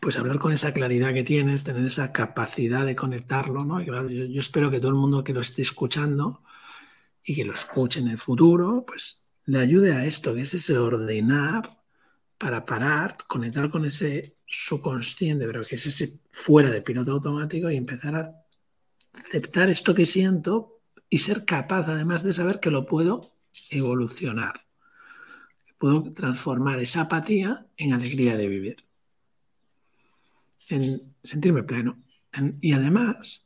pues 0.00 0.18
hablar 0.18 0.38
con 0.38 0.52
esa 0.52 0.74
claridad 0.74 1.14
que 1.14 1.22
tienes, 1.22 1.64
tener 1.64 1.86
esa 1.86 2.12
capacidad 2.12 2.84
de 2.84 2.96
conectarlo, 2.96 3.64
¿no? 3.64 3.80
Y 3.80 3.86
claro, 3.86 4.10
yo, 4.10 4.40
espero 4.40 4.70
que 4.70 4.78
todo 4.78 4.90
el 4.90 4.96
mundo 4.98 5.24
que 5.24 5.32
lo 5.32 5.40
esté 5.40 5.62
escuchando 5.62 6.42
y 7.26 7.34
que 7.34 7.44
lo 7.44 7.54
escuche 7.54 8.00
en 8.00 8.08
el 8.08 8.18
futuro, 8.18 8.84
pues 8.86 9.28
le 9.44 9.58
ayude 9.58 9.92
a 9.92 10.06
esto, 10.06 10.34
que 10.34 10.42
es 10.42 10.54
ese 10.54 10.78
ordenar 10.78 11.82
para 12.38 12.64
parar, 12.64 13.18
conectar 13.26 13.68
con 13.68 13.84
ese 13.84 14.36
subconsciente, 14.46 15.44
pero 15.46 15.62
que 15.62 15.74
es 15.74 15.86
ese 15.86 16.20
fuera 16.30 16.70
de 16.70 16.82
piloto 16.82 17.12
automático 17.12 17.68
y 17.68 17.76
empezar 17.76 18.14
a 18.14 18.34
aceptar 19.12 19.68
esto 19.68 19.94
que 19.94 20.06
siento 20.06 20.80
y 21.10 21.18
ser 21.18 21.44
capaz 21.44 21.88
además 21.88 22.22
de 22.22 22.32
saber 22.32 22.60
que 22.60 22.70
lo 22.70 22.86
puedo 22.86 23.32
evolucionar. 23.70 24.64
Puedo 25.78 26.12
transformar 26.12 26.80
esa 26.80 27.02
apatía 27.02 27.66
en 27.76 27.92
alegría 27.92 28.36
de 28.36 28.48
vivir 28.48 28.86
en 30.68 31.14
sentirme 31.22 31.62
pleno. 31.62 32.02
y 32.60 32.72
además, 32.72 33.45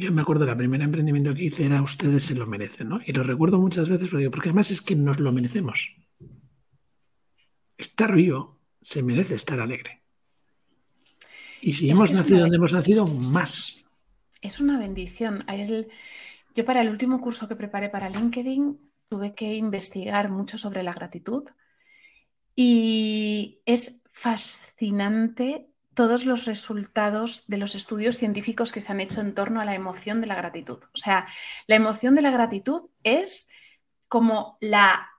yo 0.00 0.12
me 0.12 0.22
acuerdo, 0.22 0.46
la 0.46 0.56
primera 0.56 0.84
emprendimiento 0.84 1.34
que 1.34 1.44
hice 1.44 1.66
era 1.66 1.82
ustedes 1.82 2.24
se 2.24 2.34
lo 2.34 2.46
merecen, 2.46 2.88
¿no? 2.88 3.00
Y 3.06 3.12
lo 3.12 3.22
recuerdo 3.22 3.58
muchas 3.58 3.88
veces 3.88 4.08
porque, 4.08 4.30
porque 4.30 4.48
además 4.48 4.70
es 4.70 4.80
que 4.80 4.96
nos 4.96 5.20
lo 5.20 5.32
merecemos. 5.32 5.94
Estar 7.78 8.14
vivo 8.14 8.58
se 8.82 9.02
merece 9.02 9.34
estar 9.34 9.60
alegre. 9.60 10.02
Y 11.62 11.74
si 11.74 11.90
hemos 11.90 12.10
nacido 12.12 12.40
donde 12.40 12.56
hemos 12.56 12.72
nacido, 12.72 13.06
más. 13.06 13.84
Es 14.40 14.60
una 14.60 14.78
bendición. 14.78 15.44
Yo 16.54 16.64
para 16.64 16.80
el 16.80 16.88
último 16.88 17.20
curso 17.20 17.46
que 17.46 17.56
preparé 17.56 17.88
para 17.88 18.08
LinkedIn 18.08 18.78
tuve 19.08 19.34
que 19.34 19.54
investigar 19.54 20.30
mucho 20.30 20.56
sobre 20.56 20.82
la 20.82 20.94
gratitud 20.94 21.44
y 22.56 23.60
es 23.66 24.02
fascinante 24.08 25.69
todos 26.00 26.24
los 26.24 26.46
resultados 26.46 27.46
de 27.46 27.58
los 27.58 27.74
estudios 27.74 28.16
científicos 28.16 28.72
que 28.72 28.80
se 28.80 28.90
han 28.90 29.00
hecho 29.00 29.20
en 29.20 29.34
torno 29.34 29.60
a 29.60 29.66
la 29.66 29.74
emoción 29.74 30.22
de 30.22 30.28
la 30.28 30.34
gratitud. 30.34 30.78
O 30.94 30.96
sea, 30.96 31.26
la 31.66 31.74
emoción 31.74 32.14
de 32.14 32.22
la 32.22 32.30
gratitud 32.30 32.88
es 33.04 33.50
como 34.08 34.56
la 34.62 35.10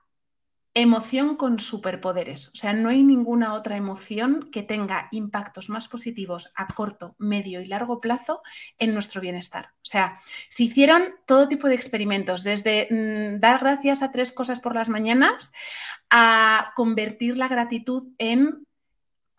emoción 0.74 1.36
con 1.36 1.60
superpoderes. 1.60 2.48
O 2.48 2.56
sea, 2.56 2.72
no 2.72 2.88
hay 2.88 3.04
ninguna 3.04 3.54
otra 3.54 3.76
emoción 3.76 4.48
que 4.50 4.64
tenga 4.64 5.06
impactos 5.12 5.68
más 5.68 5.86
positivos 5.86 6.50
a 6.56 6.66
corto, 6.66 7.14
medio 7.16 7.60
y 7.60 7.66
largo 7.66 8.00
plazo 8.00 8.42
en 8.76 8.92
nuestro 8.92 9.20
bienestar. 9.20 9.66
O 9.76 9.84
sea, 9.84 10.18
se 10.48 10.64
hicieron 10.64 11.14
todo 11.26 11.46
tipo 11.46 11.68
de 11.68 11.76
experimentos, 11.76 12.42
desde 12.42 12.88
mm, 12.90 13.38
dar 13.38 13.60
gracias 13.60 14.02
a 14.02 14.10
tres 14.10 14.32
cosas 14.32 14.58
por 14.58 14.74
las 14.74 14.88
mañanas 14.88 15.52
a 16.10 16.72
convertir 16.74 17.38
la 17.38 17.46
gratitud 17.46 18.08
en 18.18 18.66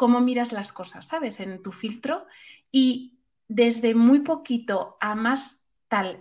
cómo 0.04 0.20
miras 0.20 0.52
las 0.52 0.74
cosas, 0.74 1.06
¿sabes? 1.06 1.40
En 1.40 1.64
tu 1.64 1.72
filtro 1.72 2.28
y 2.74 3.14
desde 3.48 3.96
muy 3.96 4.20
poquito 4.20 4.98
a 5.00 5.16
más 5.16 5.70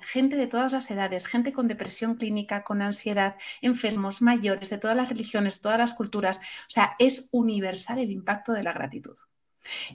gente 0.03 0.37
de 0.37 0.47
todas 0.47 0.71
las 0.71 0.89
edades, 0.89 1.27
gente 1.27 1.53
con 1.53 1.67
depresión 1.67 2.15
clínica, 2.15 2.63
con 2.63 2.81
ansiedad, 2.81 3.35
enfermos, 3.61 4.23
mayores, 4.23 4.71
de 4.71 4.79
todas 4.79 4.97
las 4.97 5.09
religiones, 5.09 5.61
todas 5.61 5.79
las 5.79 5.95
culturas. 5.95 6.39
O 6.39 6.71
sea, 6.71 6.95
es 7.01 7.29
universal 7.33 7.99
el 7.99 8.13
impacto 8.13 8.53
de 8.53 8.63
la 8.63 8.73
gratitud. 8.73 9.17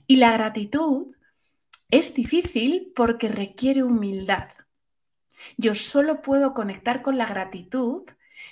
Y 0.05 0.17
la 0.17 0.33
gratitud 0.33 1.15
es 1.89 2.13
difícil 2.13 2.91
porque 2.93 3.29
requiere 3.29 3.83
humildad. 3.83 4.49
Yo 5.55 5.75
solo 5.75 6.21
puedo 6.21 6.53
conectar 6.53 7.01
con 7.01 7.17
la 7.17 7.25
gratitud 7.25 8.01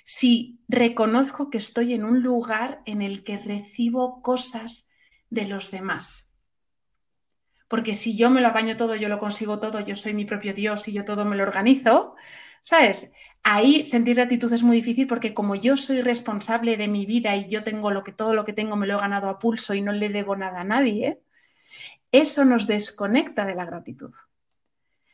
si 0.06 0.62
reconozco 0.70 1.50
que 1.50 1.58
estoy 1.58 1.94
en 1.94 2.06
un 2.06 2.24
lugar 2.24 2.82
en 2.86 3.02
el 3.02 3.22
que 3.26 3.38
recibo 3.38 4.22
cosas 4.22 4.95
de 5.30 5.46
los 5.48 5.72
demás 5.72 6.26
porque 7.68 7.96
si 7.96 8.16
yo 8.16 8.30
me 8.30 8.42
lo 8.42 8.50
apaño 8.50 8.78
todo, 8.78 8.96
yo 8.96 9.10
lo 9.10 9.18
consigo 9.18 9.60
todo, 9.60 9.80
yo 9.80 9.96
soy 9.96 10.14
mi 10.14 10.26
propio 10.26 10.54
Dios 10.54 10.88
y 10.88 10.94
yo 10.94 11.04
todo 11.04 11.26
me 11.26 11.36
lo 11.36 11.44
organizo, 11.44 12.16
¿sabes? 12.62 13.14
Ahí 13.44 13.86
sentir 13.86 14.16
gratitud 14.16 14.52
es 14.54 14.64
muy 14.64 14.78
difícil 14.78 15.08
porque 15.08 15.34
como 15.34 15.56
yo 15.56 15.78
soy 15.78 16.02
responsable 16.02 16.78
de 16.78 16.88
mi 16.88 17.06
vida 17.06 17.36
y 17.36 17.48
yo 17.48 17.64
tengo 17.64 17.92
lo 17.92 18.04
que 18.04 18.12
todo 18.12 18.34
lo 18.34 18.46
que 18.46 18.54
tengo 18.54 18.76
me 18.76 18.88
lo 18.88 18.98
he 18.98 19.02
ganado 19.02 19.30
a 19.30 19.40
pulso 19.40 19.74
y 19.74 19.82
no 19.82 19.92
le 19.92 20.10
debo 20.10 20.36
nada 20.36 20.62
a 20.62 20.64
nadie, 20.64 21.22
eso 22.12 22.46
nos 22.46 22.68
desconecta 22.68 23.46
de 23.46 23.56
la 23.56 23.66
gratitud. 23.66 24.14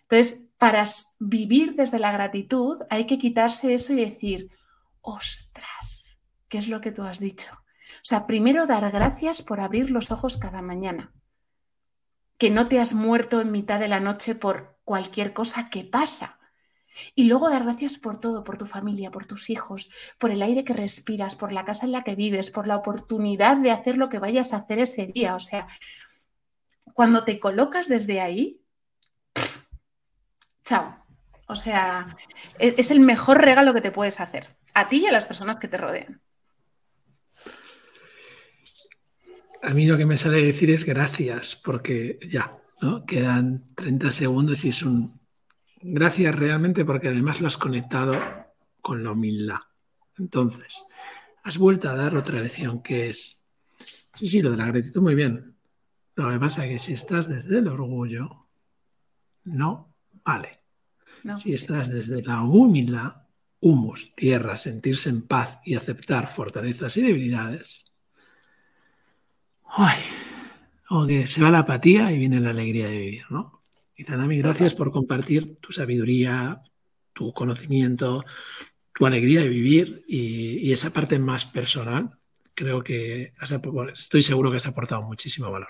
Entonces, 0.03 0.49
para 0.57 0.83
vivir 1.19 1.75
desde 1.75 1.99
la 1.99 2.11
gratitud 2.11 2.81
hay 2.89 3.05
que 3.05 3.17
quitarse 3.17 3.73
eso 3.73 3.93
y 3.93 3.97
decir, 3.97 4.49
ostras, 5.01 6.23
¿qué 6.47 6.57
es 6.57 6.67
lo 6.67 6.81
que 6.81 6.91
tú 6.91 7.03
has 7.03 7.19
dicho? 7.19 7.51
O 8.01 8.03
sea, 8.03 8.25
primero 8.25 8.65
dar 8.65 8.89
gracias 8.91 9.41
por 9.43 9.59
abrir 9.59 9.91
los 9.91 10.11
ojos 10.11 10.37
cada 10.37 10.61
mañana 10.61 11.13
que 12.41 12.49
no 12.49 12.67
te 12.67 12.79
has 12.79 12.95
muerto 12.95 13.39
en 13.39 13.51
mitad 13.51 13.79
de 13.79 13.87
la 13.87 13.99
noche 13.99 14.33
por 14.33 14.79
cualquier 14.83 15.31
cosa 15.31 15.69
que 15.69 15.83
pasa. 15.83 16.39
Y 17.13 17.25
luego 17.25 17.51
dar 17.51 17.63
gracias 17.63 17.97
por 17.97 18.19
todo, 18.19 18.43
por 18.43 18.57
tu 18.57 18.65
familia, 18.65 19.11
por 19.11 19.27
tus 19.27 19.51
hijos, 19.51 19.91
por 20.17 20.31
el 20.31 20.41
aire 20.41 20.63
que 20.63 20.73
respiras, 20.73 21.35
por 21.35 21.51
la 21.51 21.65
casa 21.65 21.85
en 21.85 21.91
la 21.91 22.01
que 22.01 22.15
vives, 22.15 22.49
por 22.49 22.65
la 22.65 22.77
oportunidad 22.77 23.57
de 23.57 23.69
hacer 23.69 23.95
lo 23.99 24.09
que 24.09 24.17
vayas 24.17 24.53
a 24.53 24.57
hacer 24.57 24.79
ese 24.79 25.05
día. 25.05 25.35
O 25.35 25.39
sea, 25.39 25.67
cuando 26.95 27.23
te 27.25 27.39
colocas 27.39 27.87
desde 27.87 28.21
ahí, 28.21 28.65
chao. 30.63 30.97
O 31.45 31.55
sea, 31.55 32.17
e-, 32.57 32.73
es 32.75 32.89
el 32.89 33.01
mejor 33.01 33.39
regalo 33.39 33.71
que 33.75 33.81
te 33.81 33.91
puedes 33.91 34.19
hacer, 34.19 34.49
a 34.73 34.89
ti 34.89 35.01
y 35.03 35.05
a 35.05 35.11
las 35.11 35.27
personas 35.27 35.59
que 35.59 35.67
te 35.67 35.77
rodean. 35.77 36.23
A 39.63 39.73
mí 39.73 39.85
lo 39.85 39.97
que 39.97 40.05
me 40.05 40.17
sale 40.17 40.43
decir 40.43 40.71
es 40.71 40.85
gracias, 40.85 41.55
porque 41.55 42.19
ya, 42.27 42.51
¿no? 42.81 43.05
Quedan 43.05 43.65
30 43.75 44.11
segundos 44.11 44.65
y 44.65 44.69
es 44.69 44.81
un 44.83 45.21
gracias 45.83 46.35
realmente 46.35 46.85
porque 46.85 47.09
además 47.09 47.41
lo 47.41 47.47
has 47.47 47.57
conectado 47.57 48.19
con 48.81 49.03
la 49.03 49.11
humildad. 49.11 49.59
Entonces, 50.17 50.85
has 51.43 51.57
vuelto 51.57 51.89
a 51.89 51.95
dar 51.95 52.15
otra 52.15 52.39
lección 52.39 52.81
que 52.81 53.09
es, 53.09 53.41
sí, 54.13 54.27
sí, 54.27 54.41
lo 54.41 54.51
de 54.51 54.57
la 54.57 54.67
gratitud 54.67 55.01
muy 55.01 55.15
bien. 55.15 55.55
Lo 56.15 56.29
que 56.29 56.39
pasa 56.39 56.65
es 56.65 56.71
que 56.71 56.79
si 56.79 56.93
estás 56.93 57.29
desde 57.29 57.59
el 57.59 57.67
orgullo, 57.67 58.47
no 59.43 59.95
vale. 60.23 60.59
Si 61.37 61.53
estás 61.53 61.91
desde 61.91 62.23
la 62.23 62.41
humildad, 62.41 63.27
humus, 63.59 64.13
tierra, 64.15 64.57
sentirse 64.57 65.09
en 65.09 65.21
paz 65.21 65.59
y 65.63 65.75
aceptar 65.75 66.27
fortalezas 66.27 66.97
y 66.97 67.03
debilidades, 67.03 67.90
¡ay! 69.71 69.99
Como 70.87 71.07
que 71.07 71.27
se 71.27 71.41
va 71.41 71.49
la 71.49 71.59
apatía 71.59 72.11
y 72.11 72.17
viene 72.17 72.39
la 72.39 72.49
alegría 72.49 72.87
de 72.87 72.97
vivir, 72.97 73.25
¿no? 73.29 73.59
Y 73.95 74.03
Zanami, 74.03 74.39
gracias 74.39 74.75
por 74.75 74.91
compartir 74.91 75.57
tu 75.61 75.71
sabiduría, 75.71 76.61
tu 77.13 77.33
conocimiento, 77.33 78.25
tu 78.93 79.05
alegría 79.05 79.41
de 79.41 79.47
vivir 79.47 80.03
y, 80.07 80.71
esa 80.71 80.91
parte 80.91 81.19
más 81.19 81.45
personal. 81.45 82.17
Creo 82.53 82.83
que 82.83 83.33
estoy 83.93 84.21
seguro 84.21 84.51
que 84.51 84.57
has 84.57 84.67
aportado 84.67 85.01
muchísimo 85.03 85.49
valor. 85.49 85.69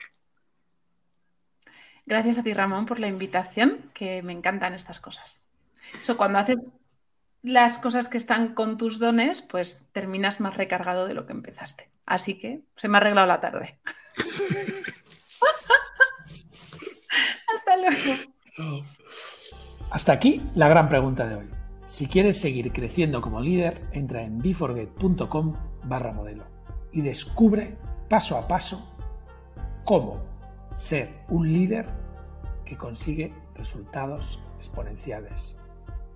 Gracias 2.06 2.40
a 2.40 2.44
ti, 2.44 2.54
Ramón, 2.54 2.86
por 2.86 3.00
la 3.00 3.08
invitación, 3.08 3.92
que 3.94 4.24
me 4.24 4.34
encantan 4.34 4.74
estas 4.74 5.00
cosas. 5.00 5.50
Eso, 6.02 6.18
cuando 6.18 6.40
haces 6.40 6.58
las 7.44 7.78
cosas 7.78 8.08
que 8.08 8.18
están 8.18 8.54
con 8.54 8.78
tus 8.78 8.98
dones, 8.98 9.42
pues 9.42 9.90
terminas 9.92 10.40
más 10.40 10.58
recargado 10.58 11.08
de 11.08 11.14
lo 11.14 11.26
que 11.26 11.34
empezaste. 11.34 11.91
Así 12.06 12.38
que 12.40 12.62
se 12.76 12.88
me 12.88 12.98
ha 12.98 13.02
arreglado 13.02 13.28
la 13.28 13.40
tarde. 13.40 13.80
Hasta 17.56 17.78
luego. 17.78 18.82
Hasta 19.90 20.14
aquí 20.14 20.42
la 20.56 20.68
gran 20.68 20.90
pregunta 20.90 21.28
de 21.28 21.36
hoy. 21.36 21.50
Si 21.82 22.08
quieres 22.08 22.40
seguir 22.40 22.72
creciendo 22.72 23.22
como 23.22 23.42
líder, 23.42 23.88
entra 23.92 24.24
en 24.24 24.38
beforget.com 24.38 25.56
barra 25.84 26.14
modelo 26.14 26.46
y 26.92 27.02
descubre 27.02 27.78
paso 28.10 28.38
a 28.38 28.48
paso 28.48 28.96
cómo 29.84 30.24
ser 30.72 31.26
un 31.30 31.52
líder 31.52 31.90
que 32.64 32.78
consigue 32.78 33.34
resultados 33.56 34.42
exponenciales. 34.56 35.58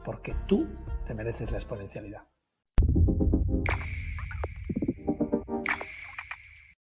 Porque 0.03 0.35
tú 0.47 0.67
te 1.05 1.13
mereces 1.13 1.51
la 1.51 1.57
exponencialidad. 1.57 2.23